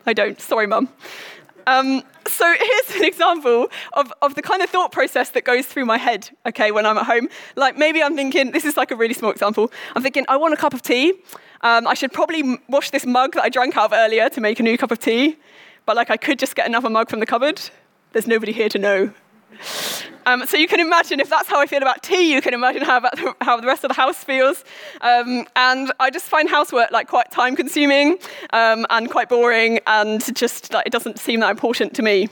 I 0.05 0.11
don't. 0.11 0.39
Sorry, 0.41 0.67
mum. 0.67 0.89
Um, 1.67 2.03
so 2.27 2.45
here's 2.45 2.95
an 2.95 3.05
example 3.05 3.67
of, 3.93 4.13
of 4.21 4.35
the 4.35 4.41
kind 4.41 4.61
of 4.61 4.69
thought 4.69 4.91
process 4.91 5.29
that 5.29 5.43
goes 5.43 5.65
through 5.65 5.85
my 5.85 5.97
head, 5.97 6.29
okay, 6.45 6.71
when 6.71 6.85
I'm 6.85 6.97
at 6.97 7.05
home. 7.05 7.27
Like 7.55 7.77
maybe 7.77 8.01
I'm 8.01 8.15
thinking, 8.15 8.51
this 8.51 8.65
is 8.65 8.77
like 8.77 8.91
a 8.91 8.95
really 8.95 9.13
small 9.13 9.31
example. 9.31 9.71
I'm 9.95 10.03
thinking, 10.03 10.25
I 10.27 10.37
want 10.37 10.53
a 10.53 10.57
cup 10.57 10.73
of 10.73 10.81
tea. 10.81 11.13
Um, 11.61 11.87
I 11.87 11.93
should 11.93 12.11
probably 12.11 12.59
wash 12.67 12.91
this 12.91 13.05
mug 13.05 13.33
that 13.33 13.43
I 13.43 13.49
drank 13.49 13.77
out 13.77 13.85
of 13.85 13.93
earlier 13.93 14.29
to 14.29 14.41
make 14.41 14.59
a 14.59 14.63
new 14.63 14.77
cup 14.77 14.91
of 14.91 14.99
tea. 14.99 15.37
But 15.85 15.95
like 15.95 16.09
I 16.09 16.17
could 16.17 16.39
just 16.39 16.55
get 16.55 16.67
another 16.67 16.89
mug 16.89 17.09
from 17.09 17.19
the 17.19 17.25
cupboard. 17.25 17.61
There's 18.13 18.27
nobody 18.27 18.51
here 18.51 18.69
to 18.69 18.79
know. 18.79 19.13
Um, 20.25 20.45
so 20.45 20.55
you 20.57 20.67
can 20.67 20.79
imagine 20.79 21.19
if 21.19 21.29
that's 21.29 21.47
how 21.47 21.59
I 21.59 21.65
feel 21.65 21.81
about 21.81 22.03
tea, 22.03 22.33
you 22.33 22.41
can 22.41 22.53
imagine 22.53 22.83
how, 22.83 22.97
about 22.97 23.15
the, 23.15 23.35
how 23.41 23.59
the 23.59 23.67
rest 23.67 23.83
of 23.83 23.89
the 23.89 23.95
house 23.95 24.23
feels. 24.23 24.63
Um, 25.01 25.47
and 25.55 25.91
I 25.99 26.09
just 26.09 26.25
find 26.25 26.49
housework 26.49 26.91
like 26.91 27.07
quite 27.07 27.31
time 27.31 27.55
consuming 27.55 28.17
um, 28.53 28.85
and 28.89 29.09
quite 29.09 29.29
boring 29.29 29.79
and 29.87 30.23
just 30.35 30.73
like, 30.73 30.85
it 30.85 30.91
doesn't 30.91 31.19
seem 31.19 31.39
that 31.39 31.49
important 31.49 31.95
to 31.95 32.01
me. 32.01 32.29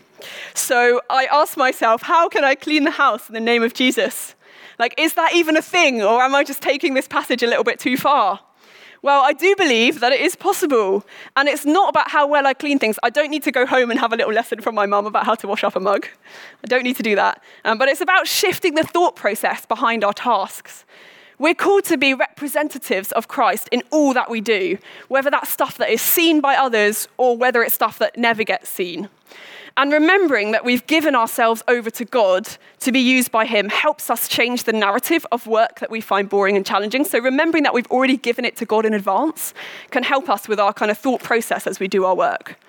So 0.54 1.02
I 1.10 1.26
ask 1.32 1.58
myself, 1.58 2.04
how 2.04 2.30
can 2.30 2.44
I 2.44 2.56
clean 2.56 2.84
the 2.84 2.92
house 2.92 3.28
in 3.28 3.34
the 3.34 3.40
name 3.40 3.64
of 3.64 3.74
Jesus? 3.74 4.36
Like, 4.78 4.94
is 4.98 5.16
that 5.16 5.34
even 5.34 5.58
a 5.58 5.62
thing, 5.62 6.02
or 6.02 6.22
am 6.22 6.34
I 6.34 6.44
just 6.44 6.62
taking 6.62 6.94
this 6.94 7.08
passage 7.08 7.44
a 7.44 7.48
little 7.48 7.66
bit 7.66 7.80
too 7.80 7.98
far? 7.98 8.40
Well, 9.02 9.22
I 9.24 9.34
do 9.34 9.56
believe 9.56 10.02
that 10.02 10.12
it 10.12 10.20
is 10.20 10.36
possible. 10.36 11.06
And 11.36 11.48
it's 11.48 11.66
not 11.66 11.90
about 11.90 12.10
how 12.12 12.28
well 12.28 12.46
I 12.46 12.54
clean 12.54 12.80
things. 12.80 13.00
I 13.02 13.10
don't 13.10 13.30
need 13.30 13.44
to 13.44 13.52
go 13.52 13.66
home 13.66 13.92
and 13.92 14.00
have 14.00 14.12
a 14.12 14.16
little 14.16 14.34
lesson 14.34 14.62
from 14.62 14.76
my 14.76 14.86
mum 14.86 15.06
about 15.06 15.26
how 15.26 15.36
to 15.36 15.48
wash 15.48 15.64
up 15.64 15.76
a 15.76 15.80
mug. 15.80 16.08
I 16.64 16.68
don't 16.68 16.84
need 16.84 16.98
to 16.98 17.04
do 17.04 17.16
that. 17.16 17.42
Um, 17.64 17.78
but 17.78 17.88
it's 17.88 18.02
about 18.02 18.28
shifting 18.28 18.76
the 18.76 18.84
thought 18.84 19.16
process 19.16 19.66
behind 19.66 20.04
our 20.04 20.14
tasks. 20.14 20.84
We're 21.38 21.56
called 21.56 21.86
to 21.86 21.98
be 21.98 22.14
representatives 22.14 23.14
of 23.14 23.30
Christ 23.30 23.70
in 23.72 23.82
all 23.92 24.14
that 24.14 24.30
we 24.30 24.42
do, 24.42 24.78
whether 25.08 25.32
that's 25.32 25.50
stuff 25.50 25.78
that 25.78 25.90
is 25.90 26.02
seen 26.02 26.42
by 26.42 26.56
others 26.56 27.08
or 27.16 27.38
whether 27.38 27.64
it's 27.64 27.74
stuff 27.74 27.98
that 28.00 28.18
never 28.18 28.44
gets 28.44 28.70
seen. 28.70 29.08
And 29.80 29.94
remembering 29.94 30.52
that 30.52 30.66
we've 30.66 30.86
given 30.88 31.16
ourselves 31.16 31.64
over 31.70 31.90
to 31.90 32.04
God 32.04 32.50
to 32.80 32.92
be 32.92 33.00
used 33.00 33.32
by 33.32 33.46
Him 33.46 33.70
helps 33.70 34.10
us 34.10 34.28
change 34.28 34.66
the 34.66 34.74
narrative 34.74 35.26
of 35.32 35.48
work 35.48 35.80
that 35.80 35.90
we 35.90 36.02
find 36.02 36.28
boring 36.28 36.58
and 36.58 36.66
challenging. 36.66 37.06
So, 37.06 37.18
remembering 37.18 37.64
that 37.64 37.74
we've 37.74 37.88
already 37.88 38.18
given 38.18 38.44
it 38.44 38.58
to 38.58 38.66
God 38.66 38.86
in 38.86 38.94
advance 38.94 39.54
can 39.90 40.04
help 40.04 40.28
us 40.28 40.50
with 40.50 40.60
our 40.60 40.74
kind 40.74 40.92
of 40.92 40.98
thought 40.98 41.24
process 41.24 41.66
as 41.66 41.80
we 41.80 41.88
do 41.88 42.04
our 42.04 42.14
work. 42.14 42.60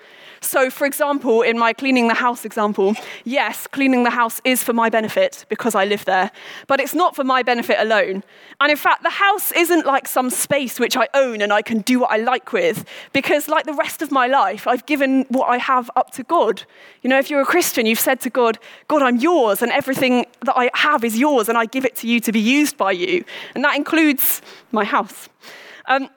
So, 0.43 0.71
for 0.71 0.85
example, 0.87 1.43
in 1.43 1.59
my 1.59 1.71
cleaning 1.71 2.07
the 2.07 2.15
house 2.15 2.45
example, 2.45 2.95
yes, 3.25 3.67
cleaning 3.67 4.03
the 4.03 4.09
house 4.09 4.41
is 4.43 4.63
for 4.63 4.73
my 4.73 4.89
benefit 4.89 5.45
because 5.49 5.75
I 5.75 5.85
live 5.85 6.03
there, 6.05 6.31
but 6.65 6.79
it's 6.79 6.95
not 6.95 7.15
for 7.15 7.23
my 7.23 7.43
benefit 7.43 7.77
alone. 7.79 8.23
And 8.59 8.71
in 8.71 8.77
fact, 8.77 9.03
the 9.03 9.11
house 9.11 9.51
isn't 9.51 9.85
like 9.85 10.07
some 10.07 10.31
space 10.31 10.79
which 10.79 10.97
I 10.97 11.07
own 11.13 11.41
and 11.41 11.53
I 11.53 11.61
can 11.61 11.81
do 11.81 11.99
what 11.99 12.09
I 12.09 12.17
like 12.17 12.53
with, 12.53 12.85
because 13.13 13.47
like 13.47 13.65
the 13.65 13.73
rest 13.73 14.01
of 14.01 14.11
my 14.11 14.25
life, 14.25 14.65
I've 14.65 14.85
given 14.87 15.25
what 15.29 15.47
I 15.47 15.59
have 15.59 15.91
up 15.95 16.09
to 16.13 16.23
God. 16.23 16.63
You 17.03 17.11
know, 17.11 17.19
if 17.19 17.29
you're 17.29 17.41
a 17.41 17.45
Christian, 17.45 17.85
you've 17.85 17.99
said 17.99 18.19
to 18.21 18.31
God, 18.31 18.57
God, 18.87 19.03
I'm 19.03 19.17
yours, 19.17 19.61
and 19.61 19.71
everything 19.71 20.25
that 20.41 20.57
I 20.57 20.71
have 20.73 21.03
is 21.03 21.19
yours, 21.19 21.49
and 21.49 21.57
I 21.57 21.65
give 21.65 21.85
it 21.85 21.95
to 21.97 22.07
you 22.07 22.19
to 22.19 22.31
be 22.31 22.39
used 22.39 22.77
by 22.77 22.93
you. 22.93 23.23
And 23.53 23.63
that 23.63 23.75
includes 23.75 24.41
my 24.71 24.85
house. 24.85 25.29
Um, 25.85 26.09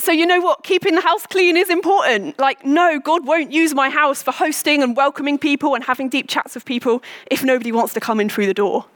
so, 0.00 0.12
you 0.12 0.26
know 0.26 0.40
what? 0.40 0.64
Keeping 0.64 0.94
the 0.94 1.00
house 1.00 1.26
clean 1.26 1.56
is 1.56 1.70
important. 1.70 2.38
Like, 2.38 2.64
no, 2.64 2.98
God 2.98 3.26
won't 3.26 3.52
use 3.52 3.74
my 3.74 3.90
house 3.90 4.22
for 4.22 4.32
hosting 4.32 4.82
and 4.82 4.96
welcoming 4.96 5.38
people 5.38 5.74
and 5.74 5.84
having 5.84 6.08
deep 6.08 6.28
chats 6.28 6.54
with 6.54 6.64
people 6.64 7.02
if 7.30 7.44
nobody 7.44 7.72
wants 7.72 7.92
to 7.94 8.00
come 8.00 8.20
in 8.20 8.28
through 8.28 8.46
the 8.46 8.54
door. 8.54 8.86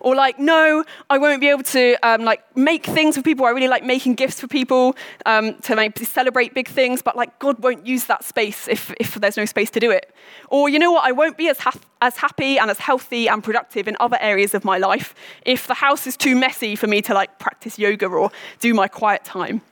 Or 0.00 0.14
like, 0.14 0.38
no, 0.38 0.84
I 1.10 1.18
won't 1.18 1.40
be 1.40 1.48
able 1.48 1.62
to 1.64 1.96
um, 2.02 2.22
like 2.22 2.44
make 2.56 2.86
things 2.86 3.16
for 3.16 3.22
people. 3.22 3.44
I 3.44 3.50
really 3.50 3.68
like 3.68 3.84
making 3.84 4.14
gifts 4.14 4.40
for 4.40 4.46
people 4.46 4.96
um, 5.26 5.54
to 5.62 5.76
maybe 5.76 6.04
celebrate 6.04 6.54
big 6.54 6.68
things, 6.68 7.02
but 7.02 7.16
like 7.16 7.38
God 7.38 7.58
won't 7.62 7.86
use 7.86 8.04
that 8.04 8.24
space 8.24 8.68
if, 8.68 8.92
if 9.00 9.14
there's 9.14 9.36
no 9.36 9.44
space 9.44 9.70
to 9.70 9.80
do 9.80 9.90
it. 9.90 10.14
Or 10.48 10.68
you 10.68 10.78
know 10.78 10.92
what? 10.92 11.04
I 11.04 11.12
won't 11.12 11.36
be 11.36 11.48
as, 11.48 11.58
ha- 11.58 11.78
as 12.00 12.16
happy 12.16 12.58
and 12.58 12.70
as 12.70 12.78
healthy 12.78 13.28
and 13.28 13.42
productive 13.42 13.88
in 13.88 13.96
other 14.00 14.18
areas 14.20 14.54
of 14.54 14.64
my 14.64 14.78
life 14.78 15.14
if 15.44 15.66
the 15.66 15.74
house 15.74 16.06
is 16.06 16.16
too 16.16 16.36
messy 16.36 16.76
for 16.76 16.86
me 16.86 17.02
to 17.02 17.14
like 17.14 17.38
practice 17.38 17.78
yoga 17.78 18.06
or 18.06 18.30
do 18.60 18.74
my 18.74 18.88
quiet 18.88 19.24
time. 19.24 19.62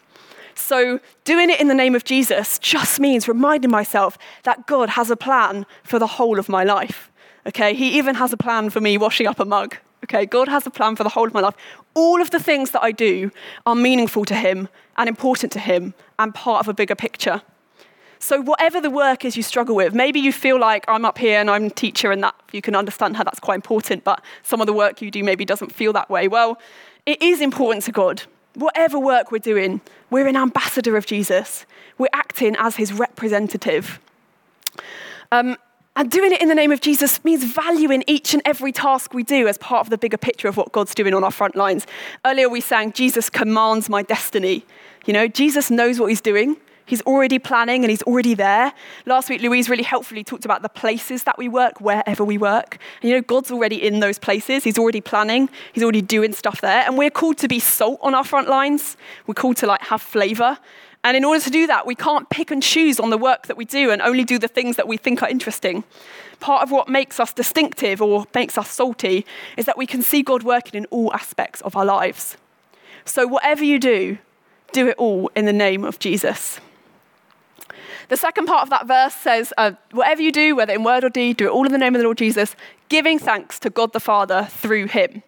So, 0.54 1.00
doing 1.24 1.50
it 1.50 1.60
in 1.60 1.68
the 1.68 1.74
name 1.74 1.94
of 1.94 2.04
Jesus 2.04 2.58
just 2.58 3.00
means 3.00 3.28
reminding 3.28 3.70
myself 3.70 4.18
that 4.44 4.66
God 4.66 4.90
has 4.90 5.10
a 5.10 5.16
plan 5.16 5.66
for 5.82 5.98
the 5.98 6.06
whole 6.06 6.38
of 6.38 6.48
my 6.48 6.64
life. 6.64 7.10
Okay, 7.46 7.74
He 7.74 7.98
even 7.98 8.14
has 8.16 8.32
a 8.32 8.36
plan 8.36 8.70
for 8.70 8.80
me 8.80 8.98
washing 8.98 9.26
up 9.26 9.40
a 9.40 9.44
mug. 9.44 9.76
Okay, 10.04 10.26
God 10.26 10.48
has 10.48 10.66
a 10.66 10.70
plan 10.70 10.96
for 10.96 11.04
the 11.04 11.10
whole 11.10 11.26
of 11.26 11.34
my 11.34 11.40
life. 11.40 11.54
All 11.94 12.20
of 12.20 12.30
the 12.30 12.40
things 12.40 12.72
that 12.72 12.82
I 12.82 12.92
do 12.92 13.30
are 13.66 13.74
meaningful 13.74 14.24
to 14.26 14.34
Him 14.34 14.68
and 14.96 15.08
important 15.08 15.52
to 15.52 15.58
Him 15.58 15.94
and 16.18 16.34
part 16.34 16.60
of 16.60 16.68
a 16.68 16.74
bigger 16.74 16.94
picture. 16.94 17.42
So, 18.18 18.40
whatever 18.40 18.80
the 18.80 18.90
work 18.90 19.24
is 19.24 19.36
you 19.36 19.42
struggle 19.42 19.74
with, 19.74 19.94
maybe 19.94 20.20
you 20.20 20.32
feel 20.32 20.58
like 20.60 20.84
I'm 20.86 21.04
up 21.04 21.18
here 21.18 21.40
and 21.40 21.50
I'm 21.50 21.64
a 21.64 21.70
teacher 21.70 22.12
and 22.12 22.22
that 22.22 22.34
you 22.52 22.62
can 22.62 22.76
understand 22.76 23.16
how 23.16 23.24
that's 23.24 23.40
quite 23.40 23.56
important, 23.56 24.04
but 24.04 24.22
some 24.44 24.60
of 24.60 24.68
the 24.68 24.72
work 24.72 25.02
you 25.02 25.10
do 25.10 25.24
maybe 25.24 25.44
doesn't 25.44 25.72
feel 25.72 25.92
that 25.94 26.08
way. 26.08 26.28
Well, 26.28 26.58
it 27.04 27.20
is 27.20 27.40
important 27.40 27.84
to 27.86 27.92
God. 27.92 28.22
Whatever 28.54 28.98
work 28.98 29.32
we're 29.32 29.38
doing, 29.38 29.80
we're 30.10 30.26
an 30.26 30.36
ambassador 30.36 30.96
of 30.96 31.06
Jesus. 31.06 31.66
We're 31.98 32.08
acting 32.12 32.56
as 32.58 32.76
his 32.76 32.92
representative. 32.92 33.98
Um, 35.30 35.56
and 35.94 36.10
doing 36.10 36.32
it 36.32 36.40
in 36.40 36.48
the 36.48 36.54
name 36.54 36.72
of 36.72 36.80
Jesus 36.80 37.22
means 37.22 37.44
valuing 37.44 38.02
each 38.06 38.32
and 38.32 38.42
every 38.46 38.72
task 38.72 39.12
we 39.12 39.22
do 39.22 39.46
as 39.46 39.58
part 39.58 39.86
of 39.86 39.90
the 39.90 39.98
bigger 39.98 40.16
picture 40.16 40.48
of 40.48 40.56
what 40.56 40.72
God's 40.72 40.94
doing 40.94 41.12
on 41.12 41.22
our 41.22 41.30
front 41.30 41.54
lines. 41.54 41.86
Earlier 42.24 42.48
we 42.48 42.62
sang, 42.62 42.92
Jesus 42.92 43.28
commands 43.28 43.90
my 43.90 44.02
destiny. 44.02 44.64
You 45.04 45.12
know, 45.12 45.28
Jesus 45.28 45.70
knows 45.70 46.00
what 46.00 46.06
he's 46.06 46.22
doing. 46.22 46.56
He's 46.84 47.02
already 47.02 47.38
planning 47.38 47.84
and 47.84 47.90
he's 47.90 48.02
already 48.02 48.34
there. 48.34 48.72
Last 49.06 49.30
week, 49.30 49.40
Louise 49.40 49.68
really 49.68 49.82
helpfully 49.82 50.24
talked 50.24 50.44
about 50.44 50.62
the 50.62 50.68
places 50.68 51.24
that 51.24 51.38
we 51.38 51.48
work, 51.48 51.80
wherever 51.80 52.24
we 52.24 52.38
work. 52.38 52.78
And 53.00 53.10
you 53.10 53.16
know, 53.16 53.22
God's 53.22 53.50
already 53.50 53.82
in 53.82 54.00
those 54.00 54.18
places. 54.18 54.64
He's 54.64 54.78
already 54.78 55.00
planning. 55.00 55.48
He's 55.72 55.82
already 55.82 56.02
doing 56.02 56.32
stuff 56.32 56.60
there. 56.60 56.82
And 56.84 56.98
we're 56.98 57.10
called 57.10 57.38
to 57.38 57.48
be 57.48 57.60
salt 57.60 57.98
on 58.02 58.14
our 58.14 58.24
front 58.24 58.48
lines. 58.48 58.96
We're 59.26 59.34
called 59.34 59.56
to 59.58 59.66
like 59.66 59.82
have 59.82 60.02
flavor. 60.02 60.58
And 61.04 61.16
in 61.16 61.24
order 61.24 61.42
to 61.42 61.50
do 61.50 61.66
that, 61.66 61.86
we 61.86 61.94
can't 61.94 62.28
pick 62.30 62.50
and 62.50 62.62
choose 62.62 63.00
on 63.00 63.10
the 63.10 63.18
work 63.18 63.48
that 63.48 63.56
we 63.56 63.64
do 63.64 63.90
and 63.90 64.00
only 64.02 64.24
do 64.24 64.38
the 64.38 64.48
things 64.48 64.76
that 64.76 64.86
we 64.86 64.96
think 64.96 65.22
are 65.22 65.28
interesting. 65.28 65.82
Part 66.38 66.62
of 66.62 66.70
what 66.70 66.88
makes 66.88 67.18
us 67.18 67.32
distinctive 67.32 68.00
or 68.00 68.26
makes 68.34 68.56
us 68.56 68.70
salty 68.70 69.26
is 69.56 69.66
that 69.66 69.76
we 69.76 69.86
can 69.86 70.02
see 70.02 70.22
God 70.22 70.42
working 70.42 70.78
in 70.78 70.86
all 70.86 71.12
aspects 71.12 71.60
of 71.62 71.76
our 71.76 71.84
lives. 71.84 72.36
So, 73.04 73.26
whatever 73.26 73.64
you 73.64 73.80
do, 73.80 74.18
do 74.72 74.88
it 74.88 74.96
all 74.96 75.30
in 75.34 75.44
the 75.44 75.52
name 75.52 75.84
of 75.84 75.98
Jesus. 75.98 76.60
The 78.12 78.18
second 78.18 78.44
part 78.44 78.64
of 78.64 78.68
that 78.68 78.86
verse 78.86 79.14
says, 79.14 79.54
uh, 79.56 79.72
Whatever 79.92 80.20
you 80.20 80.32
do, 80.32 80.54
whether 80.54 80.74
in 80.74 80.84
word 80.84 81.02
or 81.02 81.08
deed, 81.08 81.38
do 81.38 81.46
it 81.46 81.50
all 81.50 81.64
in 81.64 81.72
the 81.72 81.78
name 81.78 81.94
of 81.94 81.98
the 81.98 82.04
Lord 82.04 82.18
Jesus, 82.18 82.54
giving 82.90 83.18
thanks 83.18 83.58
to 83.60 83.70
God 83.70 83.94
the 83.94 84.00
Father 84.00 84.48
through 84.50 84.88
him. 84.88 85.22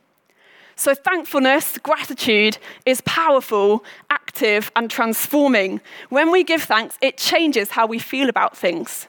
So, 0.76 0.95
thankfulness, 0.95 1.79
gratitude 1.79 2.59
is 2.85 3.00
powerful, 3.07 3.83
active, 4.11 4.71
and 4.76 4.91
transforming. 4.91 5.81
When 6.11 6.31
we 6.31 6.45
give 6.45 6.64
thanks, 6.64 6.99
it 7.00 7.17
changes 7.17 7.71
how 7.71 7.87
we 7.87 7.99
feel 7.99 8.29
about 8.29 8.55
things. 8.55 9.09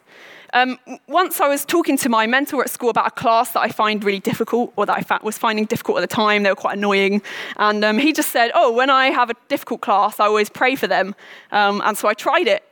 Um, 0.54 0.80
once 1.10 1.42
I 1.42 1.50
was 1.50 1.66
talking 1.66 1.98
to 1.98 2.08
my 2.08 2.28
mentor 2.28 2.62
at 2.62 2.70
school 2.70 2.92
about 2.92 3.08
a 3.08 3.12
class 3.12 3.52
that 3.52 3.60
I 3.60 3.68
find 3.68 4.06
really 4.06 4.22
difficult, 4.22 4.72
or 4.78 4.86
that 4.86 5.06
I 5.12 5.20
was 5.22 5.38
finding 5.38 5.66
difficult 5.66 5.98
at 5.98 6.02
the 6.10 6.16
time. 6.16 6.44
They 6.44 6.50
were 6.50 6.56
quite 6.56 6.78
annoying. 6.78 7.22
And 7.58 7.84
um, 7.84 7.98
he 7.98 8.14
just 8.14 8.30
said, 8.30 8.52
Oh, 8.56 8.72
when 8.72 8.90
I 8.90 9.08
have 9.08 9.30
a 9.30 9.36
difficult 9.50 9.82
class, 9.82 10.18
I 10.22 10.28
always 10.28 10.50
pray 10.50 10.76
for 10.76 10.88
them. 10.88 11.14
Um, 11.52 11.82
and 11.84 11.98
so 11.98 12.08
I 12.08 12.14
tried 12.14 12.48
it. 12.48 12.64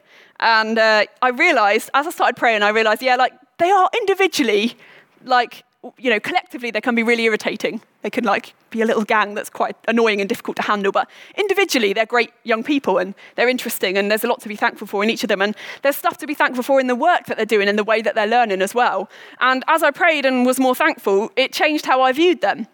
And 0.43 0.77
uh, 0.77 1.05
I 1.21 1.29
realized, 1.29 1.89
as 1.93 2.05
I 2.05 2.09
started 2.09 2.35
praying, 2.35 2.63
I 2.63 2.69
realized, 2.69 3.01
yeah, 3.01 3.15
like 3.15 3.33
they 3.59 3.71
are 3.71 3.89
individually, 3.93 4.75
like 5.23 5.63
you 5.97 6.09
know, 6.09 6.19
collectively 6.19 6.69
they 6.69 6.81
can 6.81 6.95
be 6.95 7.03
really 7.03 7.23
irritating. 7.23 7.81
They 8.03 8.09
can 8.09 8.25
like 8.25 8.53
be 8.69 8.81
a 8.81 8.85
little 8.85 9.03
gang 9.03 9.35
that's 9.35 9.49
quite 9.49 9.75
annoying 9.87 10.19
and 10.19 10.29
difficult 10.29 10.57
to 10.57 10.63
handle. 10.63 10.91
But 10.91 11.09
individually, 11.37 11.93
they're 11.93 12.05
great 12.05 12.31
young 12.43 12.63
people 12.63 12.97
and 12.97 13.15
they're 13.35 13.47
interesting, 13.47 13.97
and 13.97 14.11
there's 14.11 14.25
a 14.25 14.27
lot 14.27 14.41
to 14.41 14.49
be 14.49 14.57
thankful 14.57 14.85
for 14.85 15.01
in 15.01 15.09
each 15.09 15.23
of 15.23 15.29
them. 15.29 15.41
And 15.41 15.55
there's 15.81 15.95
stuff 15.95 16.17
to 16.17 16.27
be 16.27 16.33
thankful 16.33 16.63
for 16.63 16.81
in 16.81 16.87
the 16.87 16.95
work 16.95 17.25
that 17.27 17.37
they're 17.37 17.45
doing 17.45 17.69
and 17.69 17.79
the 17.79 17.83
way 17.85 18.01
that 18.01 18.13
they're 18.13 18.27
learning 18.27 18.61
as 18.61 18.75
well. 18.75 19.09
And 19.39 19.63
as 19.69 19.81
I 19.81 19.91
prayed 19.91 20.25
and 20.25 20.45
was 20.45 20.59
more 20.59 20.75
thankful, 20.75 21.31
it 21.37 21.53
changed 21.53 21.85
how 21.85 22.01
I 22.01 22.11
viewed 22.11 22.41
them. 22.41 22.67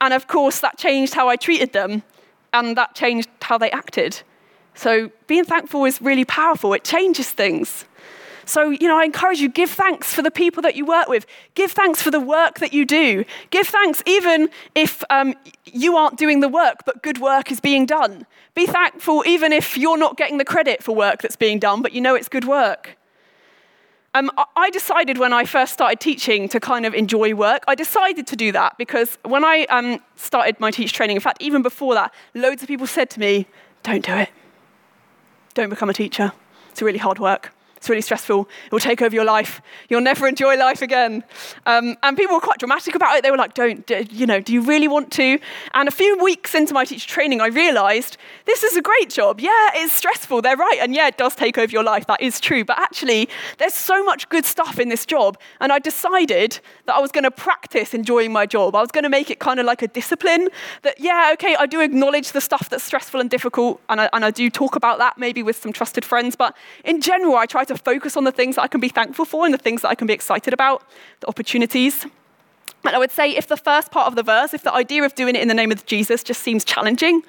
And 0.00 0.14
of 0.14 0.26
course, 0.26 0.60
that 0.60 0.78
changed 0.78 1.12
how 1.12 1.28
I 1.28 1.36
treated 1.36 1.74
them, 1.74 2.02
and 2.54 2.78
that 2.78 2.94
changed 2.94 3.28
how 3.42 3.58
they 3.58 3.70
acted. 3.70 4.22
So 4.74 5.10
being 5.26 5.44
thankful 5.44 5.84
is 5.84 6.00
really 6.00 6.24
powerful. 6.24 6.72
It 6.72 6.84
changes 6.84 7.30
things. 7.30 7.84
So, 8.50 8.70
you 8.70 8.88
know, 8.88 8.98
I 8.98 9.04
encourage 9.04 9.38
you, 9.38 9.48
give 9.48 9.70
thanks 9.70 10.12
for 10.12 10.22
the 10.22 10.30
people 10.30 10.60
that 10.62 10.74
you 10.74 10.84
work 10.84 11.06
with. 11.06 11.24
Give 11.54 11.70
thanks 11.70 12.02
for 12.02 12.10
the 12.10 12.18
work 12.18 12.58
that 12.58 12.72
you 12.72 12.84
do. 12.84 13.24
Give 13.50 13.66
thanks 13.66 14.02
even 14.06 14.50
if 14.74 15.04
um, 15.08 15.34
you 15.66 15.96
aren't 15.96 16.18
doing 16.18 16.40
the 16.40 16.48
work, 16.48 16.78
but 16.84 17.00
good 17.02 17.18
work 17.18 17.52
is 17.52 17.60
being 17.60 17.86
done. 17.86 18.26
Be 18.56 18.66
thankful 18.66 19.22
even 19.24 19.52
if 19.52 19.76
you're 19.76 19.96
not 19.96 20.16
getting 20.16 20.38
the 20.38 20.44
credit 20.44 20.82
for 20.82 20.96
work 20.96 21.22
that's 21.22 21.36
being 21.36 21.60
done, 21.60 21.80
but 21.80 21.92
you 21.92 22.00
know 22.00 22.16
it's 22.16 22.28
good 22.28 22.44
work. 22.44 22.96
Um, 24.14 24.32
I 24.56 24.70
decided 24.70 25.18
when 25.18 25.32
I 25.32 25.44
first 25.44 25.72
started 25.72 26.00
teaching 26.00 26.48
to 26.48 26.58
kind 26.58 26.84
of 26.84 26.94
enjoy 26.94 27.32
work. 27.34 27.62
I 27.68 27.76
decided 27.76 28.26
to 28.26 28.34
do 28.34 28.50
that 28.50 28.76
because 28.76 29.16
when 29.24 29.44
I 29.44 29.66
um, 29.66 30.00
started 30.16 30.58
my 30.58 30.72
teach 30.72 30.92
training, 30.92 31.14
in 31.14 31.22
fact, 31.22 31.40
even 31.40 31.62
before 31.62 31.94
that, 31.94 32.12
loads 32.34 32.62
of 32.62 32.68
people 32.68 32.88
said 32.88 33.08
to 33.10 33.20
me, 33.20 33.46
don't 33.84 34.04
do 34.04 34.14
it. 34.14 34.30
Don't 35.54 35.68
become 35.70 35.90
a 35.90 35.94
teacher. 35.94 36.32
It's 36.70 36.80
a 36.80 36.84
really 36.84 36.98
hard 36.98 37.18
work. 37.18 37.52
It's 37.80 37.88
really 37.88 38.02
stressful. 38.02 38.46
It 38.66 38.72
will 38.72 38.78
take 38.78 39.00
over 39.00 39.14
your 39.14 39.24
life. 39.24 39.62
You'll 39.88 40.02
never 40.02 40.28
enjoy 40.28 40.58
life 40.58 40.82
again. 40.82 41.24
Um, 41.64 41.96
and 42.02 42.14
people 42.14 42.34
were 42.34 42.42
quite 42.42 42.58
dramatic 42.58 42.94
about 42.94 43.16
it. 43.16 43.22
They 43.22 43.30
were 43.30 43.38
like, 43.38 43.54
don't, 43.54 43.86
do, 43.86 44.04
you 44.10 44.26
know, 44.26 44.38
do 44.38 44.52
you 44.52 44.60
really 44.60 44.86
want 44.86 45.10
to? 45.12 45.38
And 45.72 45.88
a 45.88 45.90
few 45.90 46.22
weeks 46.22 46.54
into 46.54 46.74
my 46.74 46.84
teacher 46.84 47.08
training, 47.08 47.40
I 47.40 47.46
realized 47.46 48.18
this 48.44 48.64
is 48.64 48.76
a 48.76 48.82
great 48.82 49.08
job. 49.08 49.40
Yeah, 49.40 49.70
it's 49.76 49.94
stressful. 49.94 50.42
They're 50.42 50.58
right. 50.58 50.78
And 50.82 50.94
yeah, 50.94 51.08
it 51.08 51.16
does 51.16 51.34
take 51.34 51.56
over 51.56 51.72
your 51.72 51.82
life. 51.82 52.06
That 52.06 52.20
is 52.20 52.38
true. 52.38 52.66
But 52.66 52.78
actually, 52.78 53.30
there's 53.56 53.72
so 53.72 54.04
much 54.04 54.28
good 54.28 54.44
stuff 54.44 54.78
in 54.78 54.90
this 54.90 55.06
job. 55.06 55.38
And 55.58 55.72
I 55.72 55.78
decided 55.78 56.60
that 56.84 56.94
I 56.94 57.00
was 57.00 57.10
going 57.10 57.24
to 57.24 57.30
practice 57.30 57.94
enjoying 57.94 58.30
my 58.30 58.44
job. 58.44 58.76
I 58.76 58.82
was 58.82 58.90
going 58.90 59.04
to 59.04 59.08
make 59.08 59.30
it 59.30 59.38
kind 59.38 59.58
of 59.58 59.64
like 59.64 59.80
a 59.80 59.88
discipline 59.88 60.50
that, 60.82 61.00
yeah, 61.00 61.30
okay, 61.32 61.56
I 61.58 61.64
do 61.64 61.80
acknowledge 61.80 62.32
the 62.32 62.42
stuff 62.42 62.68
that's 62.68 62.84
stressful 62.84 63.20
and 63.20 63.30
difficult. 63.30 63.80
And 63.88 64.02
I, 64.02 64.10
and 64.12 64.22
I 64.22 64.30
do 64.30 64.50
talk 64.50 64.76
about 64.76 64.98
that 64.98 65.16
maybe 65.16 65.42
with 65.42 65.56
some 65.56 65.72
trusted 65.72 66.04
friends. 66.04 66.36
But 66.36 66.54
in 66.84 67.00
general, 67.00 67.36
I 67.36 67.46
try 67.46 67.64
to 67.64 67.69
focus 67.76 68.16
on 68.16 68.24
the 68.24 68.32
things 68.32 68.56
that 68.56 68.62
I 68.62 68.68
can 68.68 68.80
be 68.80 68.88
thankful 68.88 69.24
for 69.24 69.44
and 69.44 69.54
the 69.54 69.58
things 69.58 69.82
that 69.82 69.88
I 69.88 69.94
can 69.94 70.06
be 70.06 70.12
excited 70.12 70.52
about, 70.52 70.82
the 71.20 71.28
opportunities. 71.28 72.04
And 72.84 72.96
I 72.96 72.98
would 72.98 73.10
say 73.10 73.30
if 73.30 73.48
the 73.48 73.56
first 73.56 73.90
part 73.90 74.06
of 74.06 74.16
the 74.16 74.22
verse, 74.22 74.54
if 74.54 74.62
the 74.62 74.72
idea 74.72 75.04
of 75.04 75.14
doing 75.14 75.36
it 75.36 75.42
in 75.42 75.48
the 75.48 75.54
name 75.54 75.70
of 75.70 75.84
Jesus 75.86 76.22
just 76.22 76.42
seems 76.42 76.64
challenging, 76.64 77.22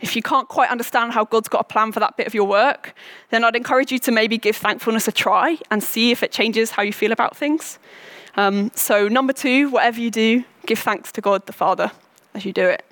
if 0.00 0.14
you 0.14 0.22
can't 0.22 0.48
quite 0.48 0.70
understand 0.70 1.12
how 1.12 1.24
God's 1.24 1.48
got 1.48 1.60
a 1.60 1.64
plan 1.64 1.92
for 1.92 2.00
that 2.00 2.16
bit 2.16 2.26
of 2.26 2.34
your 2.34 2.46
work, 2.46 2.94
then 3.30 3.44
I'd 3.44 3.56
encourage 3.56 3.90
you 3.90 3.98
to 4.00 4.12
maybe 4.12 4.38
give 4.38 4.56
thankfulness 4.56 5.08
a 5.08 5.12
try 5.12 5.58
and 5.70 5.82
see 5.82 6.10
if 6.10 6.22
it 6.22 6.32
changes 6.32 6.72
how 6.72 6.82
you 6.82 6.92
feel 6.92 7.12
about 7.12 7.36
things. 7.36 7.78
Um, 8.36 8.70
so, 8.74 9.08
number 9.08 9.32
two, 9.32 9.70
whatever 9.70 10.00
you 10.00 10.10
do, 10.10 10.44
give 10.66 10.78
thanks 10.78 11.10
to 11.12 11.20
God 11.20 11.46
the 11.46 11.52
Father 11.52 11.90
as 12.34 12.44
you 12.44 12.52
do 12.52 12.66
it. 12.66 12.84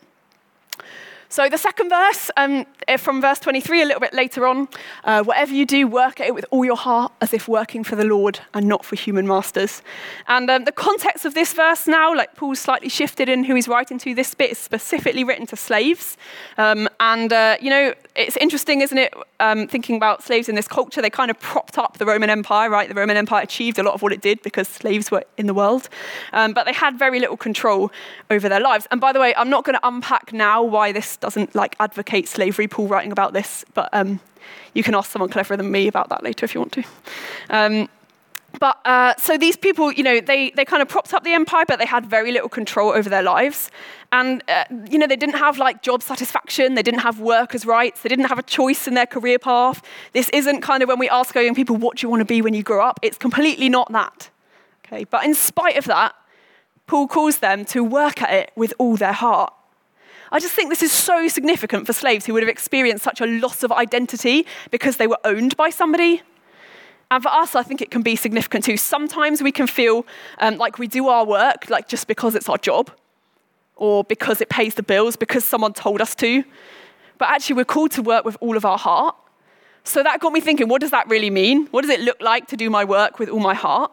So 1.29 1.49
the 1.49 1.59
second 1.59 1.89
verse, 1.91 2.31
um, 2.37 2.67
from 2.97 3.21
verse 3.21 3.41
23, 3.41 3.83
a 3.83 3.85
little 3.85 4.01
bit 4.01 4.15
later 4.15 4.47
on, 4.47 4.69
uh, 5.03 5.23
whatever 5.25 5.53
you 5.53 5.67
do, 5.67 5.89
work 5.89 6.21
at 6.21 6.29
it 6.29 6.35
with 6.35 6.45
all 6.51 6.65
your 6.65 6.77
heart 6.77 7.13
as 7.21 7.35
if 7.35 7.49
working 7.49 7.83
for 7.83 7.97
the 7.97 8.05
Lord 8.05 8.39
and 8.55 8.69
not 8.69 8.85
for 8.85 8.95
human 8.95 9.27
masters. 9.27 9.83
And 10.29 10.49
um, 10.49 10.65
the 10.65 10.73
context 10.73 11.25
of 11.25 11.35
this 11.35 11.53
verse 11.53 11.89
now, 11.89 12.15
like 12.15 12.37
Paul's 12.37 12.61
slightly 12.61 12.89
shifted 12.89 13.29
in 13.29 13.43
who 13.43 13.57
he's 13.57 13.67
writing 13.67 13.99
to, 13.99 14.15
this 14.15 14.35
bit 14.35 14.53
is 14.53 14.59
specifically 14.59 15.25
written 15.25 15.47
to 15.49 15.57
slaves. 15.57 16.17
Um, 16.59 16.89
and, 17.01 17.33
uh, 17.33 17.57
you 17.61 17.71
know, 17.71 17.93
it's 18.15 18.37
interesting, 18.37 18.81
isn't 18.81 18.99
it, 18.99 19.13
um, 19.41 19.67
thinking 19.67 19.97
about 19.97 20.23
slaves 20.23 20.49
in 20.49 20.55
this 20.55 20.69
culture, 20.69 21.03
they 21.03 21.11
kind 21.11 21.31
of 21.31 21.41
propped 21.41 21.79
up 21.79 21.99
the 21.99 22.07
Roman 22.07 22.31
Empire, 22.31 22.71
right? 22.71 22.89
The 22.89 22.95
Roman 22.95 23.17
Empire 23.17 23.43
achieved 23.43 23.79
a 23.79 23.83
lot 23.83 23.95
of 23.95 24.03
what 24.03 24.13
it 24.13 24.21
did 24.21 24.43
because 24.43 24.69
slaves 24.69 25.11
were 25.11 25.25
in 25.37 25.47
the 25.47 25.55
world. 25.55 25.89
Um, 26.33 26.53
but 26.53 26.65
they 26.65 26.73
had 26.73 26.97
very 26.97 27.19
little 27.19 27.37
control 27.37 27.91
over 28.31 28.49
their 28.49 28.61
lives. 28.61 28.87
And 28.93 29.01
by 29.01 29.13
the 29.13 29.19
way, 29.19 29.35
I'm 29.37 29.51
not 29.51 29.65
going 29.65 29.75
to 29.75 29.87
unpack 29.87 30.33
now 30.33 30.63
why 30.63 30.93
this 30.93 31.17
doesn't 31.17 31.55
like 31.55 31.75
advocate 31.81 32.29
slavery. 32.29 32.69
Writing 32.85 33.13
about 33.13 33.33
this, 33.33 33.65
but 33.75 33.89
um, 33.93 34.21
you 34.75 34.83
can 34.83 34.95
ask 34.95 35.11
someone 35.11 35.31
cleverer 35.31 35.57
than 35.57 35.71
me 35.71 35.89
about 35.89 36.09
that 36.11 36.23
later 36.23 36.45
if 36.45 36.55
you 36.55 36.61
want 36.61 36.73
to. 36.73 36.85
Um, 37.49 37.89
but 38.59 38.79
uh, 38.85 39.15
so 39.19 39.37
these 39.37 39.57
people, 39.57 39.93
you 39.93 40.03
know, 40.03 40.21
they, 40.21 40.51
they 40.51 40.65
kind 40.65 40.83
of 40.83 40.89
propped 40.89 41.13
up 41.13 41.25
the 41.25 41.33
empire, 41.33 41.65
but 41.67 41.79
they 41.79 41.87
had 41.87 42.07
very 42.07 42.33
little 42.33 42.49
control 42.49 42.91
over 42.91 43.09
their 43.09 43.23
lives. 43.23 43.71
And, 44.13 44.43
uh, 44.49 44.65
you 44.91 44.99
know, 44.99 45.07
they 45.07 45.17
didn't 45.17 45.37
have 45.37 45.59
like 45.59 45.83
job 45.83 46.03
satisfaction. 46.03 46.75
They 46.75 46.83
didn't 46.83 47.01
have 47.01 47.21
workers' 47.21 47.67
rights. 47.67 48.03
They 48.03 48.09
didn't 48.09 48.27
have 48.27 48.39
a 48.39 48.43
choice 48.43 48.87
in 48.87 48.95
their 48.95 49.07
career 49.07 49.39
path. 49.39 49.83
This 50.13 50.29
isn't 50.31 50.63
kind 50.63 50.83
of 50.83 50.89
when 50.89 50.99
we 50.99 51.09
ask 51.09 51.37
our 51.37 51.43
young 51.43 51.55
people, 51.55 51.77
what 51.77 51.99
do 51.99 52.07
you 52.07 52.11
want 52.11 52.21
to 52.21 52.25
be 52.25 52.41
when 52.41 52.55
you 52.55 52.63
grow 52.63 52.87
up? 52.87 52.99
It's 53.03 53.19
completely 53.19 53.69
not 53.69 53.93
that. 53.93 54.31
Okay. 54.87 55.05
But 55.05 55.25
in 55.25 55.35
spite 55.35 55.77
of 55.77 55.85
that, 55.87 56.15
Paul 56.87 57.09
calls 57.09 57.39
them 57.39 57.65
to 57.67 57.83
work 57.83 58.23
at 58.23 58.33
it 58.33 58.53
with 58.57 58.73
all 58.79 58.97
their 58.97 59.13
heart. 59.13 59.53
I 60.33 60.41
just 60.41 60.55
think 60.55 60.71
this 60.71 60.83
is 60.83 60.93
so 60.93 61.29
significant 61.29 61.87
for 61.87 61.93
slaves 61.93 62.27
who 62.27 62.33
would 62.33 62.43
have 62.43 62.51
experienced 62.51 63.05
such 63.05 63.21
a 63.21 63.27
loss 63.27 63.63
of 63.63 63.73
identity 63.73 64.47
because 64.71 64.97
they 64.97 65.07
were 65.07 65.19
owned 65.25 65.57
by 65.57 65.71
somebody. 65.71 66.23
And 67.11 67.23
for 67.23 67.29
us, 67.29 67.55
I 67.55 67.63
think 67.63 67.81
it 67.81 67.91
can 67.91 68.03
be 68.03 68.17
significant 68.17 68.65
too. 68.65 68.77
Sometimes 68.77 69.43
we 69.43 69.53
can 69.53 69.67
feel 69.67 70.05
um, 70.39 70.57
like 70.57 70.79
we 70.79 70.89
do 70.89 71.09
our 71.09 71.25
work 71.25 71.71
like 71.71 71.89
just 71.89 72.09
because 72.09 72.35
it's 72.35 72.49
our 72.49 72.59
job 72.59 72.91
or 73.77 74.03
because 74.05 74.41
it 74.41 74.49
pays 74.49 74.75
the 74.75 74.83
bills, 74.83 75.17
because 75.17 75.45
someone 75.45 75.73
told 75.73 76.01
us 76.01 76.15
to. 76.17 76.43
But 77.19 77.29
actually, 77.29 77.57
we're 77.57 77.65
called 77.65 77.93
to 77.93 78.03
work 78.03 78.25
with 78.25 78.37
all 78.41 78.57
of 78.57 78.65
our 78.65 78.79
heart. 78.79 79.15
So 79.85 80.03
that 80.03 80.19
got 80.21 80.33
me 80.33 80.41
thinking 80.41 80.69
what 80.69 80.81
does 80.81 80.91
that 80.91 81.09
really 81.09 81.31
mean? 81.31 81.67
What 81.67 81.83
does 81.83 81.91
it 81.91 82.01
look 82.01 82.21
like 82.21 82.49
to 82.49 82.57
do 82.57 82.71
my 82.71 82.85
work 82.85 83.19
with 83.19 83.29
all 83.29 83.41
my 83.41 83.55
heart? 83.55 83.93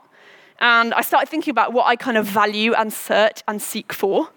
and 0.64 0.94
I 0.94 1.02
started 1.02 1.28
thinking 1.28 1.52
about 1.52 1.74
what 1.74 1.88
I 1.88 1.98
kind 1.98 2.16
of 2.16 2.26
value 2.26 2.74
and 2.74 2.92
search 2.92 3.44
and 3.50 3.62
seek 3.62 3.92
for. 3.92 4.30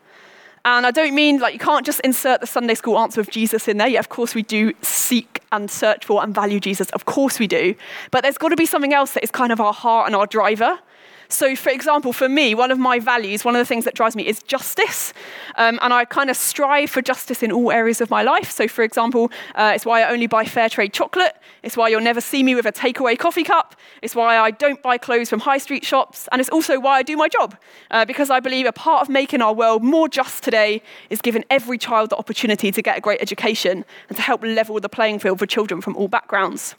And 0.66 0.84
I 0.84 0.90
don't 0.90 1.14
mean 1.14 1.38
like 1.38 1.52
you 1.52 1.60
can't 1.60 1.86
just 1.86 2.00
insert 2.00 2.40
the 2.40 2.46
Sunday 2.46 2.74
school 2.74 2.98
answer 2.98 3.20
of 3.20 3.30
Jesus 3.30 3.68
in 3.68 3.76
there. 3.76 3.86
Yeah, 3.86 4.00
of 4.00 4.08
course 4.08 4.34
we 4.34 4.42
do 4.42 4.74
seek 4.82 5.40
and 5.52 5.70
search 5.70 6.04
for 6.04 6.24
and 6.24 6.34
value 6.34 6.58
Jesus. 6.58 6.90
Of 6.90 7.04
course 7.04 7.38
we 7.38 7.46
do. 7.46 7.76
But 8.10 8.24
there's 8.24 8.36
got 8.36 8.48
to 8.48 8.56
be 8.56 8.66
something 8.66 8.92
else 8.92 9.12
that 9.12 9.22
is 9.22 9.30
kind 9.30 9.52
of 9.52 9.60
our 9.60 9.72
heart 9.72 10.08
and 10.08 10.16
our 10.16 10.26
driver. 10.26 10.80
So, 11.28 11.56
for 11.56 11.70
example, 11.70 12.12
for 12.12 12.28
me, 12.28 12.54
one 12.54 12.70
of 12.70 12.78
my 12.78 12.98
values, 12.98 13.44
one 13.44 13.56
of 13.56 13.60
the 13.60 13.66
things 13.66 13.84
that 13.84 13.94
drives 13.94 14.16
me 14.16 14.26
is 14.26 14.42
justice. 14.42 15.12
Um, 15.56 15.78
and 15.82 15.92
I 15.92 16.04
kind 16.04 16.30
of 16.30 16.36
strive 16.36 16.90
for 16.90 17.02
justice 17.02 17.42
in 17.42 17.50
all 17.50 17.72
areas 17.72 18.00
of 18.00 18.10
my 18.10 18.22
life. 18.22 18.50
So, 18.50 18.68
for 18.68 18.82
example, 18.82 19.30
uh, 19.54 19.72
it's 19.74 19.84
why 19.84 20.02
I 20.02 20.10
only 20.10 20.26
buy 20.26 20.44
fair 20.44 20.68
trade 20.68 20.92
chocolate. 20.92 21.34
It's 21.62 21.76
why 21.76 21.88
you'll 21.88 22.00
never 22.00 22.20
see 22.20 22.42
me 22.42 22.54
with 22.54 22.66
a 22.66 22.72
takeaway 22.72 23.18
coffee 23.18 23.42
cup. 23.42 23.74
It's 24.02 24.14
why 24.14 24.38
I 24.38 24.50
don't 24.50 24.82
buy 24.82 24.98
clothes 24.98 25.28
from 25.28 25.40
high 25.40 25.58
street 25.58 25.84
shops. 25.84 26.28
And 26.30 26.40
it's 26.40 26.50
also 26.50 26.78
why 26.78 26.98
I 26.98 27.02
do 27.02 27.16
my 27.16 27.28
job. 27.28 27.56
Uh, 27.90 28.04
because 28.04 28.30
I 28.30 28.40
believe 28.40 28.66
a 28.66 28.72
part 28.72 29.02
of 29.02 29.08
making 29.08 29.42
our 29.42 29.52
world 29.52 29.82
more 29.82 30.08
just 30.08 30.44
today 30.44 30.82
is 31.10 31.20
giving 31.20 31.44
every 31.50 31.78
child 31.78 32.10
the 32.10 32.16
opportunity 32.16 32.70
to 32.70 32.82
get 32.82 32.98
a 32.98 33.00
great 33.00 33.20
education 33.20 33.84
and 34.08 34.16
to 34.16 34.22
help 34.22 34.42
level 34.42 34.78
the 34.80 34.88
playing 34.88 35.18
field 35.18 35.38
for 35.38 35.46
children 35.46 35.80
from 35.80 35.96
all 35.96 36.08
backgrounds. 36.08 36.74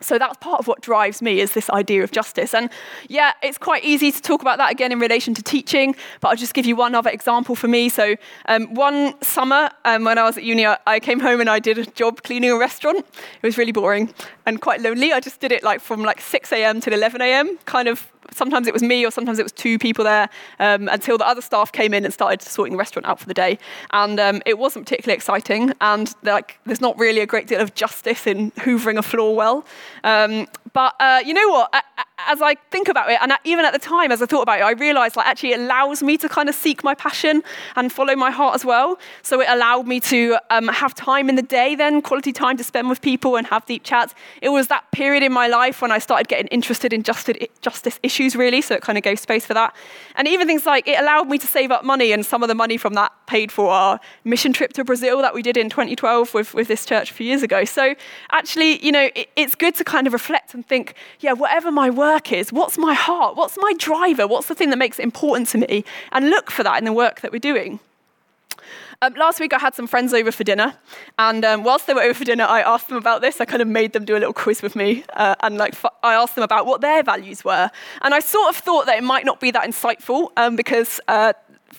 So 0.00 0.18
that's 0.18 0.36
part 0.38 0.60
of 0.60 0.66
what 0.66 0.80
drives 0.82 1.22
me 1.22 1.40
is 1.40 1.52
this 1.52 1.70
idea 1.70 2.04
of 2.04 2.10
justice. 2.10 2.52
And 2.54 2.68
yeah, 3.08 3.32
it's 3.42 3.58
quite 3.58 3.84
easy 3.84 4.12
to 4.12 4.20
talk 4.20 4.42
about 4.42 4.58
that 4.58 4.70
again 4.70 4.92
in 4.92 4.98
relation 4.98 5.34
to 5.34 5.42
teaching, 5.42 5.96
but 6.20 6.28
I'll 6.28 6.36
just 6.36 6.52
give 6.52 6.66
you 6.66 6.76
one 6.76 6.94
other 6.94 7.10
example 7.10 7.54
for 7.54 7.68
me. 7.68 7.88
So 7.88 8.16
um, 8.46 8.74
one 8.74 9.20
summer 9.22 9.70
um, 9.84 10.04
when 10.04 10.18
I 10.18 10.24
was 10.24 10.36
at 10.36 10.44
uni, 10.44 10.66
I 10.66 11.00
came 11.00 11.20
home 11.20 11.40
and 11.40 11.48
I 11.48 11.58
did 11.58 11.78
a 11.78 11.86
job 11.86 12.22
cleaning 12.22 12.50
a 12.50 12.58
restaurant. 12.58 12.98
It 12.98 13.46
was 13.46 13.56
really 13.56 13.72
boring 13.72 14.12
and 14.44 14.60
quite 14.60 14.80
lonely. 14.80 15.12
I 15.12 15.20
just 15.20 15.40
did 15.40 15.52
it 15.52 15.62
like 15.62 15.80
from 15.80 16.02
like 16.02 16.20
6 16.20 16.52
a.m. 16.52 16.80
to 16.82 16.92
11 16.92 17.22
a.m., 17.22 17.58
kind 17.64 17.88
of 17.88 18.10
sometimes 18.34 18.66
it 18.66 18.72
was 18.72 18.82
me 18.82 19.04
or 19.04 19.10
sometimes 19.10 19.38
it 19.38 19.42
was 19.42 19.52
two 19.52 19.78
people 19.78 20.04
there 20.04 20.28
um, 20.58 20.88
until 20.88 21.18
the 21.18 21.26
other 21.26 21.40
staff 21.40 21.72
came 21.72 21.94
in 21.94 22.04
and 22.04 22.12
started 22.12 22.42
sorting 22.42 22.72
the 22.72 22.78
restaurant 22.78 23.06
out 23.06 23.20
for 23.20 23.26
the 23.26 23.34
day. 23.34 23.58
And 23.92 24.18
um, 24.20 24.42
it 24.46 24.58
wasn't 24.58 24.86
particularly 24.86 25.16
exciting. 25.16 25.72
And 25.80 26.14
like, 26.22 26.58
there's 26.66 26.80
not 26.80 26.98
really 26.98 27.20
a 27.20 27.26
great 27.26 27.46
deal 27.46 27.60
of 27.60 27.74
justice 27.74 28.26
in 28.26 28.50
hoovering 28.52 28.98
a 28.98 29.02
floor 29.02 29.34
well. 29.34 29.64
Um, 30.02 30.46
but 30.72 30.94
uh, 31.00 31.22
you 31.24 31.34
know 31.34 31.48
what? 31.48 31.74
As 32.18 32.40
I 32.40 32.54
think 32.70 32.88
about 32.88 33.10
it, 33.10 33.18
and 33.20 33.32
even 33.44 33.64
at 33.64 33.72
the 33.72 33.78
time, 33.78 34.12
as 34.12 34.22
I 34.22 34.26
thought 34.26 34.42
about 34.42 34.60
it, 34.60 34.62
I 34.62 34.72
realized 34.72 35.16
like 35.16 35.26
actually 35.26 35.52
it 35.52 35.60
allows 35.60 36.02
me 36.02 36.16
to 36.18 36.28
kind 36.28 36.48
of 36.48 36.54
seek 36.54 36.84
my 36.84 36.94
passion 36.94 37.42
and 37.76 37.92
follow 37.92 38.14
my 38.14 38.30
heart 38.30 38.54
as 38.54 38.64
well. 38.64 38.98
So 39.22 39.40
it 39.40 39.48
allowed 39.48 39.86
me 39.86 40.00
to 40.00 40.38
um, 40.50 40.68
have 40.68 40.94
time 40.94 41.28
in 41.28 41.36
the 41.36 41.42
day, 41.42 41.74
then 41.74 42.02
quality 42.02 42.32
time 42.32 42.56
to 42.56 42.64
spend 42.64 42.88
with 42.88 43.00
people 43.02 43.36
and 43.36 43.46
have 43.48 43.66
deep 43.66 43.84
chats. 43.84 44.14
It 44.42 44.50
was 44.50 44.68
that 44.68 44.90
period 44.92 45.22
in 45.22 45.32
my 45.32 45.48
life 45.48 45.82
when 45.82 45.90
I 45.90 45.98
started 45.98 46.28
getting 46.28 46.46
interested 46.48 46.92
in 46.92 47.02
justice 47.02 47.98
issues 48.02 48.24
issues, 48.24 48.36
really, 48.36 48.60
so 48.60 48.74
it 48.74 48.82
kind 48.82 48.98
of 48.98 49.04
gave 49.04 49.18
space 49.18 49.46
for 49.46 49.54
that. 49.54 49.74
And 50.16 50.28
even 50.28 50.46
things 50.46 50.66
like 50.66 50.86
it 50.86 51.00
allowed 51.00 51.28
me 51.28 51.38
to 51.38 51.46
save 51.46 51.70
up 51.70 51.84
money, 51.84 52.12
and 52.12 52.24
some 52.24 52.42
of 52.42 52.48
the 52.48 52.54
money 52.54 52.76
from 52.76 52.94
that 52.94 53.12
paid 53.26 53.50
for 53.50 53.70
our 53.70 54.00
mission 54.24 54.52
trip 54.52 54.72
to 54.74 54.84
Brazil 54.84 55.20
that 55.22 55.34
we 55.34 55.42
did 55.42 55.56
in 55.56 55.68
2012 55.70 56.34
with, 56.34 56.54
with 56.54 56.68
this 56.68 56.84
church 56.84 57.10
a 57.10 57.14
few 57.14 57.26
years 57.26 57.42
ago. 57.42 57.64
So 57.64 57.94
actually, 58.30 58.84
you 58.84 58.92
know, 58.92 59.08
it, 59.14 59.28
it's 59.36 59.54
good 59.54 59.74
to 59.76 59.84
kind 59.84 60.06
of 60.06 60.12
reflect 60.12 60.54
and 60.54 60.66
think, 60.66 60.94
yeah, 61.20 61.32
whatever 61.32 61.70
my 61.72 61.90
work 61.90 62.03
is, 62.32 62.52
what's 62.52 62.78
my 62.78 62.94
heart? 62.94 63.36
What's 63.36 63.56
my 63.56 63.72
driver? 63.78 64.26
What's 64.26 64.48
the 64.48 64.54
thing 64.54 64.70
that 64.70 64.78
makes 64.78 64.98
it 64.98 65.02
important 65.02 65.48
to 65.48 65.58
me? 65.58 65.84
And 66.12 66.30
look 66.30 66.50
for 66.50 66.62
that 66.62 66.78
in 66.78 66.84
the 66.84 66.92
work 66.92 67.20
that 67.20 67.32
we're 67.32 67.38
doing. 67.38 67.80
Um, 69.02 69.12
last 69.14 69.40
week 69.40 69.52
I 69.52 69.58
had 69.58 69.74
some 69.74 69.86
friends 69.86 70.14
over 70.14 70.32
for 70.32 70.44
dinner, 70.44 70.74
and 71.18 71.44
um, 71.44 71.64
whilst 71.64 71.86
they 71.86 71.94
were 71.94 72.02
over 72.02 72.14
for 72.14 72.24
dinner, 72.24 72.44
I 72.44 72.62
asked 72.62 72.88
them 72.88 72.96
about 72.96 73.20
this. 73.20 73.40
I 73.40 73.44
kind 73.44 73.60
of 73.60 73.68
made 73.68 73.92
them 73.92 74.04
do 74.04 74.14
a 74.16 74.20
little 74.20 74.32
quiz 74.32 74.62
with 74.62 74.76
me, 74.76 75.04
uh, 75.14 75.34
and 75.40 75.58
like 75.58 75.74
f- 75.74 75.92
I 76.02 76.14
asked 76.14 76.36
them 76.36 76.44
about 76.44 76.64
what 76.64 76.80
their 76.80 77.02
values 77.02 77.44
were. 77.44 77.70
And 78.02 78.14
I 78.14 78.20
sort 78.20 78.48
of 78.48 78.56
thought 78.56 78.86
that 78.86 78.96
it 78.96 79.04
might 79.04 79.24
not 79.24 79.40
be 79.40 79.50
that 79.50 79.64
insightful 79.64 80.30
um, 80.36 80.56
because 80.56 81.00
uh, 81.08 81.32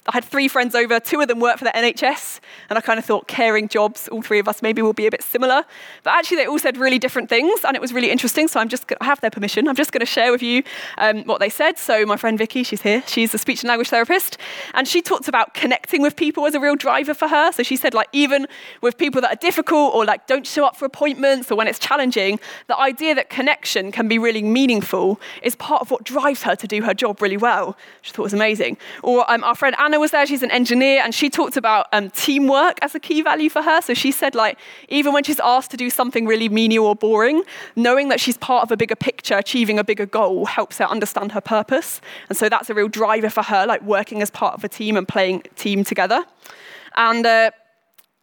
I 0.08 0.12
had 0.14 0.26
three 0.26 0.48
friends 0.48 0.76
over, 0.76 1.00
two 1.00 1.22
of 1.22 1.28
them 1.28 1.40
work 1.40 1.58
for 1.58 1.66
the 1.66 1.72
NHS, 1.72 2.40
and 2.70 2.78
I 2.78 2.82
kind 2.82 3.00
of 3.00 3.06
thought 3.06 3.28
caring 3.28 3.68
jobs, 3.68 4.08
all 4.08 4.22
three 4.22 4.40
of 4.40 4.48
us 4.48 4.62
maybe 4.62 4.82
will 4.82 4.94
be 4.94 5.08
a 5.08 5.12
bit 5.12 5.24
similar. 5.24 5.64
But 6.04 6.14
actually, 6.14 6.38
they 6.38 6.48
all 6.48 6.60
said 6.60 6.78
really 6.78 7.00
different 7.00 7.30
things, 7.30 7.64
and 7.64 7.76
it 7.76 7.82
was 7.82 7.94
really 7.94 8.12
interesting. 8.12 8.48
So 8.48 8.60
I'm 8.60 8.70
just, 8.70 8.86
I 9.02 9.06
have 9.06 9.22
their 9.22 9.32
permission. 9.32 9.68
I'm 9.68 9.76
just 9.76 9.92
going 9.92 10.02
to 10.02 10.06
share 10.06 10.32
with 10.32 10.44
you 10.44 10.64
um, 10.98 11.24
what 11.24 11.40
they 11.40 11.50
said. 11.50 11.78
So 11.78 12.06
my 12.06 12.18
friend 12.18 12.38
Vicky, 12.38 12.64
she's 12.64 12.82
here. 12.82 13.04
She's 13.08 13.34
a 13.34 13.38
speech 13.38 13.62
and 13.62 13.70
language 13.70 13.90
therapist, 13.90 14.38
and 14.74 14.88
she 14.88 15.02
talked 15.02 15.28
about 15.28 15.54
connecting 15.54 16.02
with 16.02 16.16
people 16.16 16.46
as 16.46 16.56
a 16.56 16.60
real 16.60 16.76
driver 16.76 17.14
for 17.14 17.28
her. 17.28 17.52
So 17.52 17.64
she 17.64 17.76
said, 17.76 17.94
like, 17.94 18.10
even 18.14 18.48
with 18.82 18.98
people 18.98 19.22
that 19.22 19.32
are 19.32 19.40
difficult 19.40 19.94
or 19.94 20.06
like 20.06 20.28
don't 20.28 20.46
show 20.46 20.66
up 20.66 20.76
for 20.76 20.86
appointments 20.86 21.52
or 21.52 21.56
when 21.56 21.68
it's 21.68 21.80
challenging, 21.80 22.40
the 22.68 22.78
idea 22.80 23.16
that 23.16 23.30
connection 23.30 23.92
can 23.92 24.08
be 24.08 24.18
really 24.18 24.44
meaningful 24.44 25.20
is 25.42 25.56
part 25.56 25.82
of 25.82 25.92
what 25.92 26.04
drives 26.04 26.44
her 26.44 26.56
to 26.56 26.68
do 26.68 26.82
her 26.84 26.94
job 26.94 27.22
really 27.22 27.38
well. 27.38 27.78
She 28.02 28.12
thought 28.12 28.24
was 28.24 28.34
amazing. 28.34 28.78
Or 29.04 29.30
um, 29.32 29.44
our 29.44 29.56
friend 29.56 29.76
Anna 29.86 30.00
was 30.00 30.10
there, 30.10 30.26
she's 30.26 30.42
an 30.42 30.50
engineer, 30.50 31.04
and 31.04 31.14
she 31.14 31.30
talked 31.30 31.58
about 31.58 31.86
um, 31.94 32.10
teamwork 32.10 32.80
as 32.82 32.96
a 32.96 33.00
key 33.00 33.22
value 33.22 33.52
for 33.52 33.62
her. 33.62 33.82
So 33.82 33.94
she 33.94 34.12
said, 34.12 34.34
like, 34.34 34.58
even 34.90 35.14
when 35.14 35.24
she's 35.24 35.40
asked 35.40 35.70
to 35.72 35.78
do 35.78 35.92
something 35.92 36.26
really 36.26 36.50
menial 36.50 36.88
or 36.88 36.96
boring, 36.96 37.44
knowing 37.76 38.10
that 38.10 38.20
she's 38.20 38.36
part 38.36 38.64
of 38.64 38.72
a 38.72 38.78
bigger 38.78 38.96
picture, 38.96 39.38
achieving 39.38 39.78
a 39.78 39.84
bigger 39.84 40.08
goal, 40.08 40.48
helps 40.48 40.80
her 40.80 40.86
understand 40.86 41.34
her 41.34 41.42
purpose. 41.42 42.02
And 42.30 42.38
so 42.38 42.50
that's 42.50 42.68
a 42.72 42.74
real 42.74 42.88
driver 42.88 43.30
for 43.30 43.44
her, 43.44 43.68
like 43.68 43.84
working 43.84 44.24
as 44.24 44.32
part 44.32 44.56
of 44.56 44.64
a 44.64 44.68
team 44.68 44.98
and 44.98 45.08
playing 45.08 45.44
team 45.56 45.84
together. 45.84 46.26
And 46.96 47.24
uh, 47.24 47.52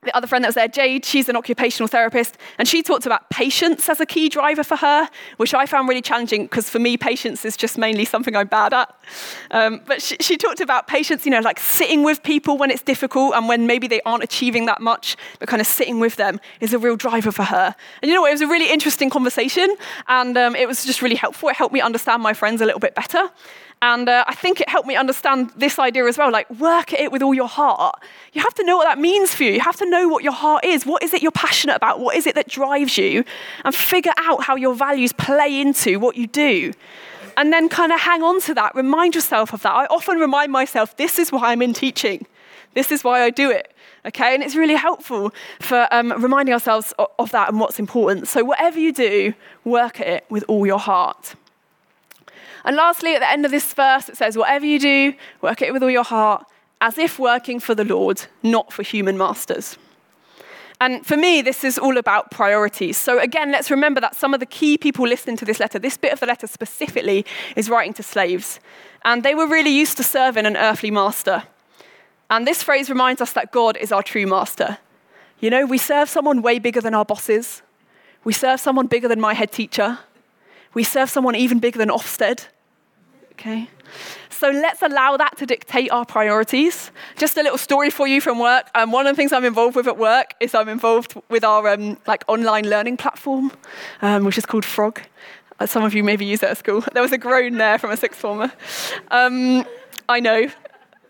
the 0.03 0.17
other 0.17 0.27
friend 0.27 0.43
that 0.43 0.49
was 0.49 0.57
there, 0.57 0.67
Jade, 0.67 1.05
she's 1.05 1.29
an 1.29 1.37
occupational 1.37 1.87
therapist, 1.87 2.39
and 2.59 2.67
she 2.67 2.83
talked 2.83 3.07
about 3.07 3.31
patience 3.31 3.89
as 3.89 4.01
a 4.01 4.07
key 4.07 4.29
driver 4.29 4.65
for 4.65 4.77
her, 4.77 5.09
which 5.37 5.55
I 5.55 5.67
found 5.67 5.89
really 5.89 6.03
challenging 6.03 6.43
because 6.43 6.69
for 6.69 6.81
me, 6.81 6.97
patience 6.97 7.45
is 7.45 7.57
just 7.57 7.79
mainly 7.79 8.05
something 8.05 8.35
I'm 8.35 8.49
bad 8.49 8.73
at. 8.73 8.93
Um, 9.51 9.81
but 9.87 10.03
she, 10.03 10.17
she, 10.21 10.37
talked 10.37 10.61
about 10.61 10.87
patience, 10.87 11.25
you 11.25 11.31
know, 11.31 11.41
like 11.41 11.61
sitting 11.61 12.03
with 12.03 12.23
people 12.23 12.57
when 12.59 12.71
it's 12.71 12.83
difficult 12.83 13.35
and 13.35 13.49
when 13.49 13.67
maybe 13.67 13.87
they 13.87 14.01
aren't 14.03 14.25
achieving 14.25 14.67
that 14.67 14.81
much, 14.81 15.17
but 15.39 15.49
kind 15.49 15.61
of 15.61 15.67
sitting 15.67 16.01
with 16.01 16.17
them 16.17 16.41
is 16.61 16.73
a 16.73 16.79
real 16.79 16.97
driver 16.97 17.31
for 17.31 17.45
her. 17.45 17.75
And 18.03 18.09
you 18.09 18.15
know 18.15 18.23
what? 18.23 18.31
It 18.31 18.35
was 18.35 18.41
a 18.41 18.47
really 18.47 18.71
interesting 18.71 19.11
conversation, 19.11 19.77
and 20.09 20.37
um, 20.37 20.57
it 20.57 20.67
was 20.67 20.85
just 20.85 21.03
really 21.03 21.17
helpful. 21.17 21.49
It 21.49 21.57
helped 21.57 21.75
me 21.75 21.81
understand 21.81 22.23
my 22.23 22.35
friends 22.35 22.61
a 22.61 22.67
little 22.67 22.81
bit 22.81 22.95
better. 22.95 23.31
And 23.83 24.09
uh, 24.09 24.25
I 24.29 24.35
think 24.37 24.61
it 24.61 24.69
helped 24.69 24.87
me 24.87 24.95
understand 24.95 25.51
this 25.57 25.77
idea 25.81 26.07
as 26.07 26.17
well 26.17 26.31
like, 26.31 26.49
work 26.51 26.93
at 26.93 27.01
it 27.01 27.11
with 27.11 27.21
all 27.21 27.35
your 27.35 27.49
heart. 27.49 28.01
You 28.33 28.41
have 28.41 28.55
to 28.55 28.65
know 28.65 28.77
what 28.77 28.85
that 28.85 29.01
means 29.01 29.35
for 29.35 29.43
you. 29.43 29.55
You 29.55 29.61
have 29.61 29.77
to 29.79 29.91
know 29.91 30.07
what 30.07 30.23
your 30.23 30.33
heart 30.33 30.65
is. 30.65 30.87
What 30.87 31.03
is 31.03 31.13
it 31.13 31.21
you're 31.21 31.33
passionate 31.33 31.75
about? 31.75 31.99
What 31.99 32.15
is 32.15 32.29
it 32.29 32.37
that 32.37 32.49
drives 32.49 32.97
you? 32.97 33.25
And 33.65 33.75
figure 33.75 34.13
out 34.19 34.45
how 34.45 34.55
your 34.55 34.77
values 34.77 35.13
play 35.13 35.61
into 35.61 35.99
what 35.99 36.17
you 36.17 36.29
do. 36.29 36.73
And 37.37 37.53
then 37.53 37.69
kind 37.69 37.93
of 37.93 38.01
hang 38.01 38.23
on 38.23 38.41
to 38.43 38.55
that. 38.55 38.75
Remind 38.75 39.15
yourself 39.15 39.53
of 39.53 39.63
that. 39.63 39.73
I 39.73 39.87
often 39.87 40.19
remind 40.19 40.53
myself 40.53 40.97
this 40.97 41.19
is 41.19 41.33
why 41.33 41.53
I'm 41.53 41.63
in 41.63 41.73
teaching, 41.73 42.27
this 42.75 42.91
is 42.91 43.05
why 43.05 43.23
I 43.23 43.31
do 43.31 43.51
it. 43.51 43.75
Okay, 44.05 44.35
and 44.35 44.43
it's 44.43 44.57
really 44.57 44.75
helpful 44.75 45.33
for 45.61 45.87
um, 45.93 46.13
reminding 46.21 46.53
ourselves 46.53 46.93
of, 46.99 47.07
of 47.21 47.31
that 47.31 47.49
and 47.49 47.61
what's 47.61 47.79
important. 47.79 48.27
So, 48.27 48.43
whatever 48.43 48.79
you 48.79 48.93
do, 48.93 49.33
work 49.65 50.01
at 50.01 50.09
it 50.09 50.25
with 50.29 50.45
all 50.49 50.67
your 50.67 50.81
heart. 50.81 51.37
And 52.65 52.75
lastly, 52.75 53.15
at 53.15 53.21
the 53.21 53.31
end 53.31 53.45
of 53.45 53.53
this 53.53 53.73
verse, 53.73 54.09
it 54.09 54.17
says, 54.17 54.37
Whatever 54.37 54.67
you 54.67 54.81
do, 54.81 55.15
work 55.41 55.63
at 55.63 55.69
it 55.69 55.73
with 55.73 55.85
all 55.85 55.91
your 55.91 56.05
heart, 56.05 56.45
as 56.81 56.99
if 56.99 57.19
working 57.19 57.61
for 57.61 57.77
the 57.77 57.85
Lord, 57.85 58.23
not 58.43 58.73
for 58.73 58.83
human 58.83 59.17
masters. 59.17 59.79
And 60.83 61.07
for 61.07 61.17
me, 61.17 61.43
this 61.43 61.63
is 61.63 61.79
all 61.79 61.97
about 61.97 62.33
priorities. 62.33 62.97
So, 62.97 63.21
again, 63.21 63.53
let's 63.53 63.71
remember 63.71 64.01
that 64.01 64.17
some 64.17 64.35
of 64.35 64.41
the 64.41 64.47
key 64.47 64.77
people 64.77 65.07
listening 65.07 65.37
to 65.37 65.45
this 65.45 65.61
letter, 65.61 65.79
this 65.79 65.97
bit 65.97 66.13
of 66.13 66.19
the 66.19 66.27
letter 66.27 66.49
specifically, 66.49 67.25
is 67.55 67.71
writing 67.71 67.93
to 67.95 68.03
slaves. 68.03 68.59
And 69.05 69.23
they 69.23 69.37
were 69.37 69.47
really 69.47 69.71
used 69.71 69.97
to 69.99 70.03
serving 70.03 70.45
an 70.45 70.57
earthly 70.57 70.91
master. 70.91 71.45
And 72.31 72.49
this 72.49 72.65
phrase 72.65 72.91
reminds 72.91 73.21
us 73.21 73.33
that 73.35 73.53
God 73.53 73.77
is 73.77 73.93
our 73.93 74.03
true 74.03 74.27
master. 74.27 74.79
You 75.39 75.51
know, 75.51 75.67
we 75.67 75.79
serve 75.79 76.09
someone 76.09 76.43
way 76.43 76.59
bigger 76.59 76.81
than 76.81 76.95
our 76.95 77.05
bosses, 77.05 77.63
we 78.25 78.33
serve 78.33 78.59
someone 78.59 78.89
bigger 78.89 79.07
than 79.07 79.21
my 79.21 79.35
head 79.35 79.53
teacher, 79.53 80.01
we 80.75 80.83
serve 80.83 81.09
someone 81.09 81.37
even 81.37 81.61
bigger 81.61 81.79
than 81.79 81.91
Ofsted. 81.91 82.47
Okay? 83.35 83.71
So 84.31 84.51
let's 84.51 84.83
allow 84.83 85.17
that 85.17 85.37
to 85.39 85.47
dictate 85.47 85.93
our 85.93 86.05
priorities. 86.05 86.91
Just 87.17 87.37
a 87.37 87.43
little 87.43 87.59
story 87.59 87.91
for 87.91 88.09
you 88.09 88.21
from 88.21 88.39
work. 88.39 88.69
Um, 88.75 88.91
one 88.91 89.07
of 89.07 89.15
the 89.15 89.17
things 89.17 89.33
I'm 89.33 89.45
involved 89.45 89.77
with 89.77 89.87
at 89.87 89.99
work 89.99 90.35
is 90.41 90.55
I'm 90.55 90.69
involved 90.69 91.15
with 91.29 91.45
our 91.45 91.69
um, 91.69 91.97
like 92.07 92.25
online 92.27 92.69
learning 92.69 92.97
platform, 92.97 93.53
um, 94.01 94.25
which 94.25 94.39
is 94.39 94.47
called 94.47 94.65
Frog. 94.65 95.01
Uh, 95.61 95.67
some 95.67 95.85
of 95.85 95.95
you 95.95 96.03
maybe 96.03 96.25
use 96.25 96.43
it 96.43 96.49
at 96.49 96.59
school. 96.59 96.83
There 96.93 97.03
was 97.03 97.13
a 97.13 97.19
groan 97.19 97.59
there 97.59 97.79
from 97.79 97.91
a 97.91 97.97
sixth 97.97 98.19
former. 98.19 98.53
Um, 99.11 99.65
I 100.09 100.19
know. 100.21 100.51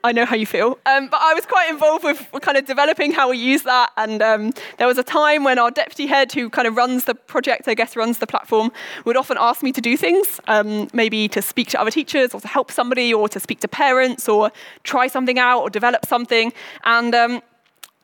I 0.05 0.13
know 0.13 0.25
how 0.25 0.35
you 0.35 0.47
feel. 0.47 0.79
Um, 0.85 1.09
but 1.09 1.21
I 1.21 1.33
was 1.35 1.47
quite 1.47 1.71
involved 1.71 2.05
with 2.05 2.29
kind 2.43 2.59
of 2.59 2.67
developing 2.67 3.13
how 3.13 3.31
we 3.31 3.39
use 3.39 3.63
that. 3.63 3.91
And 3.97 4.21
um, 4.21 4.53
there 4.79 4.87
was 4.87 4.99
a 4.99 5.03
time 5.03 5.45
when 5.45 5.59
our 5.59 5.71
deputy 5.71 6.07
head, 6.07 6.33
who 6.33 6.51
kind 6.51 6.67
of 6.67 6.77
runs 6.77 7.05
the 7.05 7.15
project, 7.15 7.69
I 7.69 7.75
guess 7.75 7.95
runs 7.95 8.19
the 8.19 8.27
platform, 8.27 8.73
would 9.05 9.17
often 9.17 9.37
ask 9.39 9.63
me 9.63 9.71
to 9.73 9.81
do 9.81 9.97
things, 9.97 10.41
um, 10.49 10.89
maybe 10.93 11.29
to 11.29 11.41
speak 11.41 11.69
to 11.69 11.81
other 11.81 11.91
teachers 11.91 12.35
or 12.35 12.41
to 12.41 12.49
help 12.49 12.71
somebody 12.71 13.15
or 13.15 13.29
to 13.29 13.39
speak 13.39 13.61
to 13.61 13.69
parents 13.69 14.29
or 14.29 14.51
try 14.83 15.07
something 15.07 15.39
out 15.39 15.61
or 15.61 15.71
develop 15.71 16.05
something. 16.07 16.53
And 16.85 17.15
um, 17.15 17.43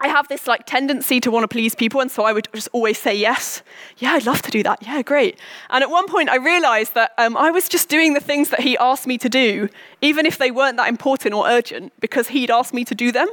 I 0.00 0.08
have 0.08 0.28
this 0.28 0.46
like 0.46 0.64
tendency 0.64 1.20
to 1.20 1.30
want 1.30 1.42
to 1.42 1.48
please 1.48 1.74
people, 1.74 2.00
and 2.00 2.10
so 2.10 2.22
I 2.22 2.32
would 2.32 2.48
just 2.54 2.68
always 2.72 2.98
say 2.98 3.14
yes. 3.16 3.62
Yeah, 3.98 4.12
I'd 4.12 4.26
love 4.26 4.42
to 4.42 4.50
do 4.50 4.62
that. 4.62 4.82
Yeah, 4.82 5.02
great. 5.02 5.38
And 5.70 5.82
at 5.82 5.90
one 5.90 6.06
point, 6.06 6.28
I 6.28 6.36
realized 6.36 6.94
that 6.94 7.12
um, 7.18 7.36
I 7.36 7.50
was 7.50 7.68
just 7.68 7.88
doing 7.88 8.14
the 8.14 8.20
things 8.20 8.50
that 8.50 8.60
he 8.60 8.78
asked 8.78 9.08
me 9.08 9.18
to 9.18 9.28
do, 9.28 9.68
even 10.00 10.24
if 10.24 10.38
they 10.38 10.52
weren't 10.52 10.76
that 10.76 10.88
important 10.88 11.34
or 11.34 11.48
urgent, 11.48 11.92
because 12.00 12.28
he'd 12.28 12.50
asked 12.50 12.72
me 12.72 12.84
to 12.84 12.94
do 12.94 13.10
them. 13.10 13.28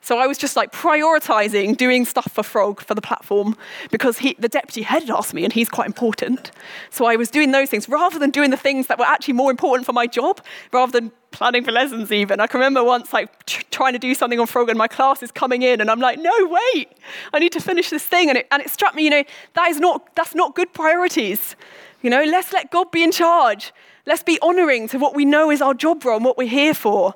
So 0.00 0.18
I 0.18 0.26
was 0.26 0.38
just 0.38 0.56
like 0.56 0.72
prioritizing 0.72 1.76
doing 1.76 2.04
stuff 2.04 2.30
for 2.32 2.42
Frog 2.42 2.80
for 2.80 2.94
the 2.94 3.02
platform 3.02 3.56
because 3.90 4.18
he, 4.18 4.36
the 4.38 4.48
deputy 4.48 4.82
head 4.82 5.02
had 5.02 5.10
asked 5.10 5.34
me 5.34 5.44
and 5.44 5.52
he's 5.52 5.68
quite 5.68 5.86
important. 5.86 6.50
So 6.90 7.04
I 7.04 7.16
was 7.16 7.30
doing 7.30 7.50
those 7.50 7.68
things 7.68 7.88
rather 7.88 8.18
than 8.18 8.30
doing 8.30 8.50
the 8.50 8.56
things 8.56 8.86
that 8.86 8.98
were 8.98 9.04
actually 9.04 9.34
more 9.34 9.50
important 9.50 9.86
for 9.86 9.92
my 9.92 10.06
job, 10.06 10.40
rather 10.72 10.92
than 10.92 11.12
planning 11.30 11.64
for 11.64 11.72
lessons 11.72 12.10
even. 12.10 12.40
I 12.40 12.46
can 12.46 12.58
remember 12.58 12.82
once 12.82 13.12
like 13.12 13.44
tr- 13.44 13.62
trying 13.70 13.92
to 13.92 13.98
do 13.98 14.14
something 14.14 14.40
on 14.40 14.46
Frog 14.46 14.68
and 14.68 14.78
my 14.78 14.88
class 14.88 15.22
is 15.22 15.30
coming 15.30 15.62
in 15.62 15.80
and 15.80 15.90
I'm 15.90 16.00
like, 16.00 16.18
no, 16.18 16.32
wait, 16.46 16.88
I 17.32 17.38
need 17.38 17.52
to 17.52 17.60
finish 17.60 17.90
this 17.90 18.04
thing. 18.04 18.28
And 18.28 18.38
it, 18.38 18.46
and 18.50 18.62
it 18.62 18.70
struck 18.70 18.94
me, 18.94 19.04
you 19.04 19.10
know, 19.10 19.24
that 19.54 19.68
is 19.68 19.78
not, 19.78 20.14
that's 20.14 20.34
not 20.34 20.54
good 20.54 20.72
priorities. 20.72 21.56
You 22.02 22.10
know, 22.10 22.22
let's 22.24 22.52
let 22.52 22.70
God 22.70 22.90
be 22.92 23.02
in 23.02 23.12
charge. 23.12 23.72
Let's 24.06 24.22
be 24.22 24.38
honoring 24.40 24.88
to 24.88 24.98
what 24.98 25.14
we 25.14 25.24
know 25.26 25.50
is 25.50 25.60
our 25.60 25.74
job 25.74 26.04
role 26.04 26.16
and 26.16 26.24
what 26.24 26.38
we're 26.38 26.48
here 26.48 26.72
for. 26.72 27.14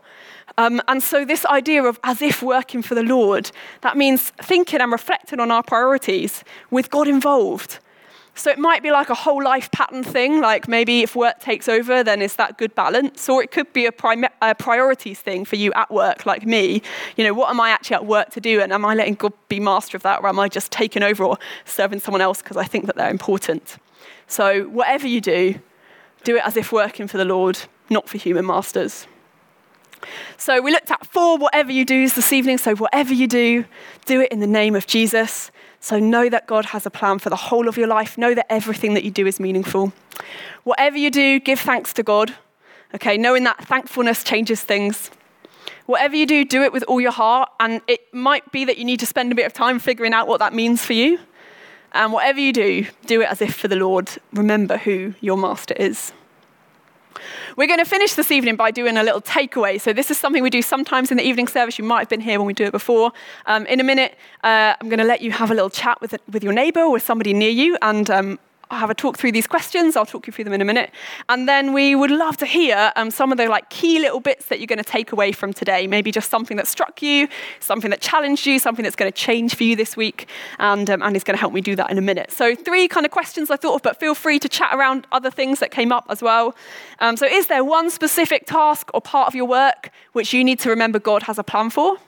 Um, 0.59 0.83
and 0.89 1.03
so, 1.03 1.25
this 1.25 1.47
idea 1.47 1.83
of 1.83 1.99
as 2.05 2.21
if 2.21 2.43
working 2.43 2.83
for 2.83 2.95
the 2.95 3.03
Lord, 3.03 3.51
that 3.81 3.97
means 3.97 4.31
thinking 4.43 4.81
and 4.81 4.93
reflecting 4.93 5.41
on 5.41 5.51
our 5.51 5.63
priorities 5.63 6.45
with 6.71 6.91
God 6.91 7.09
involved. 7.09 7.79
So, 8.35 8.51
it 8.51 8.59
might 8.59 8.83
be 8.83 8.91
like 8.91 9.09
a 9.09 9.15
whole 9.15 9.43
life 9.43 9.71
pattern 9.71 10.05
thing, 10.05 10.41
like 10.41 10.69
maybe 10.69 11.03
if 11.03 11.17
work 11.17 11.41
takes 11.41 11.69
over, 11.69 12.05
then 12.05 12.21
is 12.21 12.37
that 12.37 12.59
good 12.59 12.75
balance? 12.75 13.29
Or 13.29 13.43
it 13.43 13.51
could 13.51 13.73
be 13.73 13.87
a, 13.87 13.93
prim- 13.93 14.27
a 14.43 14.55
priorities 14.55 15.21
thing 15.21 15.45
for 15.45 15.57
you 15.57 15.73
at 15.73 15.91
work, 15.91 16.27
like 16.27 16.45
me. 16.45 16.83
You 17.17 17.25
know, 17.25 17.35
what 17.35 17.49
am 17.49 17.61
I 17.61 17.71
actually 17.71 17.97
at 17.97 18.07
work 18.07 18.31
to 18.31 18.41
do? 18.41 18.61
And 18.61 18.73
am 18.73 18.85
I 18.85 18.95
letting 18.95 19.15
God 19.15 19.33
be 19.49 19.59
master 19.59 19.97
of 19.97 20.03
that? 20.03 20.23
Or 20.23 20.29
am 20.29 20.39
I 20.39 20.49
just 20.49 20.71
taking 20.71 21.03
over 21.03 21.25
or 21.25 21.39
serving 21.65 22.01
someone 22.01 22.21
else 22.21 22.43
because 22.43 22.57
I 22.57 22.65
think 22.65 22.87
that 22.87 22.97
they're 22.97 23.11
important? 23.11 23.77
So, 24.27 24.65
whatever 24.65 25.07
you 25.07 25.21
do, 25.21 25.61
do 26.25 26.37
it 26.37 26.43
as 26.45 26.57
if 26.57 26.73
working 26.73 27.09
for 27.09 27.17
the 27.19 27.25
Lord, 27.25 27.59
not 27.91 28.09
for 28.09 28.19
human 28.19 28.47
masters. 28.47 29.07
So 30.37 30.61
we 30.61 30.71
looked 30.71 30.91
at 30.91 31.07
four 31.07 31.39
whatever 31.39 31.73
you 31.73 31.85
do 31.85 32.09
this 32.09 32.33
evening. 32.33 32.59
So 32.59 32.75
whatever 32.75 33.13
you 33.13 33.27
do, 33.27 33.65
do 34.05 34.21
it 34.21 34.33
in 34.33 34.41
the 34.41 34.47
name 34.47 34.75
of 34.75 34.87
Jesus. 34.87 35.51
So 35.81 35.99
know 35.99 36.29
that 36.29 36.47
God 36.47 36.67
has 36.67 36.87
a 36.87 36.91
plan 36.91 37.19
for 37.19 37.31
the 37.31 37.37
whole 37.37 37.69
of 37.69 37.77
your 37.77 37.89
life. 37.89 38.17
Know 38.17 38.35
that 38.35 38.47
everything 38.51 38.95
that 38.95 39.05
you 39.05 39.11
do 39.11 39.27
is 39.27 39.41
meaningful. 39.41 39.93
Whatever 40.65 40.97
you 40.97 41.11
do, 41.11 41.41
give 41.41 41.59
thanks 41.59 41.93
to 41.95 42.03
God. 42.03 42.35
Okay, 42.95 43.17
knowing 43.17 43.45
that 43.45 43.67
thankfulness 43.67 44.23
changes 44.23 44.63
things. 44.63 45.11
Whatever 45.87 46.15
you 46.15 46.27
do, 46.27 46.45
do 46.45 46.63
it 46.63 46.73
with 46.73 46.85
all 46.85 47.01
your 47.01 47.11
heart. 47.11 47.51
And 47.59 47.81
it 47.89 48.13
might 48.15 48.51
be 48.53 48.65
that 48.65 48.79
you 48.79 48.85
need 48.85 49.01
to 49.01 49.07
spend 49.07 49.33
a 49.33 49.35
bit 49.35 49.47
of 49.47 49.53
time 49.53 49.79
figuring 49.79 50.13
out 50.13 50.29
what 50.29 50.39
that 50.39 50.55
means 50.55 50.85
for 50.85 50.93
you. 50.93 51.19
And 51.93 52.13
whatever 52.13 52.41
you 52.41 52.53
do, 52.53 52.87
do 53.07 53.21
it 53.21 53.29
as 53.29 53.43
if 53.43 53.55
for 53.55 53.69
the 53.69 53.77
Lord. 53.77 54.11
Remember 54.33 54.79
who 54.79 55.15
your 55.21 55.37
master 55.37 55.75
is. 55.75 56.13
We're 57.57 57.67
going 57.67 57.79
to 57.79 57.85
finish 57.85 58.15
this 58.15 58.31
evening 58.31 58.57
by 58.57 58.71
doing 58.71 58.97
a 58.97 59.03
little 59.03 59.21
takeaway. 59.21 59.81
So, 59.81 59.93
this 59.93 60.11
is 60.11 60.19
something 60.19 60.43
we 60.43 60.51
do 60.51 60.63
sometimes 60.63 61.11
in 61.11 61.17
the 61.17 61.25
evening 61.25 61.49
service. 61.49 61.79
You 61.79 61.85
might 61.85 62.01
have 62.01 62.09
been 62.09 62.21
here 62.21 62.39
when 62.39 62.47
we 62.47 62.55
do 62.55 62.65
it 62.65 62.73
before. 62.73 63.13
Um, 63.47 63.67
in 63.67 63.81
a 63.81 63.85
minute, 63.85 64.17
uh, 64.45 64.75
I'm 64.81 64.89
going 64.89 64.99
to 64.99 65.05
let 65.05 65.21
you 65.21 65.31
have 65.33 65.51
a 65.51 65.55
little 65.55 65.71
chat 65.71 66.01
with, 66.01 66.15
with 66.31 66.43
your 66.43 66.53
neighbor 66.53 66.81
or 66.81 66.93
with 66.93 67.03
somebody 67.03 67.33
near 67.35 67.51
you, 67.51 67.77
and 67.83 68.11
um, 68.11 68.39
have 68.79 68.91
a 68.91 68.95
talk 68.95 69.19
through 69.19 69.33
these 69.33 69.47
questions. 69.47 69.97
I'll 69.97 70.07
talk 70.07 70.27
you 70.27 70.33
through 70.33 70.45
them 70.45 70.53
in 70.53 70.61
a 70.61 70.65
minute. 70.65 70.91
And 71.29 71.49
then 71.49 71.73
we 71.73 71.95
would 71.95 72.11
love 72.11 72.37
to 72.39 72.47
hear 72.47 72.93
um, 72.97 73.11
some 73.11 73.33
of 73.33 73.39
the 73.39 73.49
like 73.49 73.71
key 73.71 73.99
little 73.99 74.21
bits 74.21 74.47
that 74.47 74.61
you're 74.61 74.67
going 74.67 74.79
to 74.79 74.85
take 74.85 75.13
away 75.13 75.33
from 75.33 75.53
today. 75.53 75.87
Maybe 75.87 76.11
just 76.11 76.31
something 76.31 76.57
that 76.57 76.67
struck 76.67 77.03
you, 77.03 77.29
something 77.61 77.91
that 77.91 78.01
challenged 78.01 78.47
you, 78.47 78.59
something 78.59 78.83
that's 78.83 78.97
going 78.97 79.11
to 79.11 79.17
change 79.17 79.55
for 79.55 79.65
you 79.65 79.77
this 79.77 79.97
week. 79.97 80.29
And 80.59 80.89
um, 80.91 81.03
Andy's 81.03 81.25
going 81.25 81.37
to 81.37 81.41
help 81.41 81.53
me 81.53 81.61
do 81.61 81.77
that 81.77 81.91
in 81.91 81.99
a 81.99 82.03
minute. 82.03 82.31
So 82.31 82.55
three 82.55 82.89
kind 82.89 83.07
of 83.07 83.13
questions 83.13 83.51
I 83.51 83.57
thought 83.57 83.77
of, 83.77 83.83
but 83.83 83.99
feel 83.99 84.15
free 84.15 84.39
to 84.39 84.49
chat 84.49 84.75
around 84.75 85.07
other 85.13 85.31
things 85.31 85.59
that 85.61 85.71
came 85.71 85.93
up 85.93 86.07
as 86.09 86.23
well. 86.23 86.55
Um, 87.01 87.17
so 87.17 87.27
is 87.27 87.47
there 87.47 87.65
one 87.65 87.91
specific 87.91 88.47
task 88.47 88.91
or 88.95 89.01
part 89.01 89.29
of 89.29 89.35
your 89.35 89.47
work 89.47 89.91
which 90.13 90.33
you 90.33 90.45
need 90.45 90.59
to 90.61 90.71
remember 90.71 90.99
God 90.99 91.25
has 91.25 91.39
a 91.39 91.45
plan 91.45 91.71
for? 91.71 91.99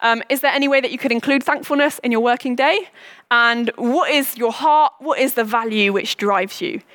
Um, 0.00 0.22
is 0.28 0.40
there 0.40 0.52
any 0.52 0.68
way 0.68 0.80
that 0.80 0.90
you 0.90 0.98
could 0.98 1.12
include 1.12 1.42
thankfulness 1.42 1.98
in 2.00 2.12
your 2.12 2.20
working 2.20 2.56
day? 2.56 2.88
And 3.30 3.70
what 3.76 4.10
is 4.10 4.36
your 4.36 4.52
heart? 4.52 4.92
What 4.98 5.18
is 5.18 5.34
the 5.34 5.44
value 5.44 5.92
which 5.92 6.16
drives 6.16 6.60
you? 6.60 6.80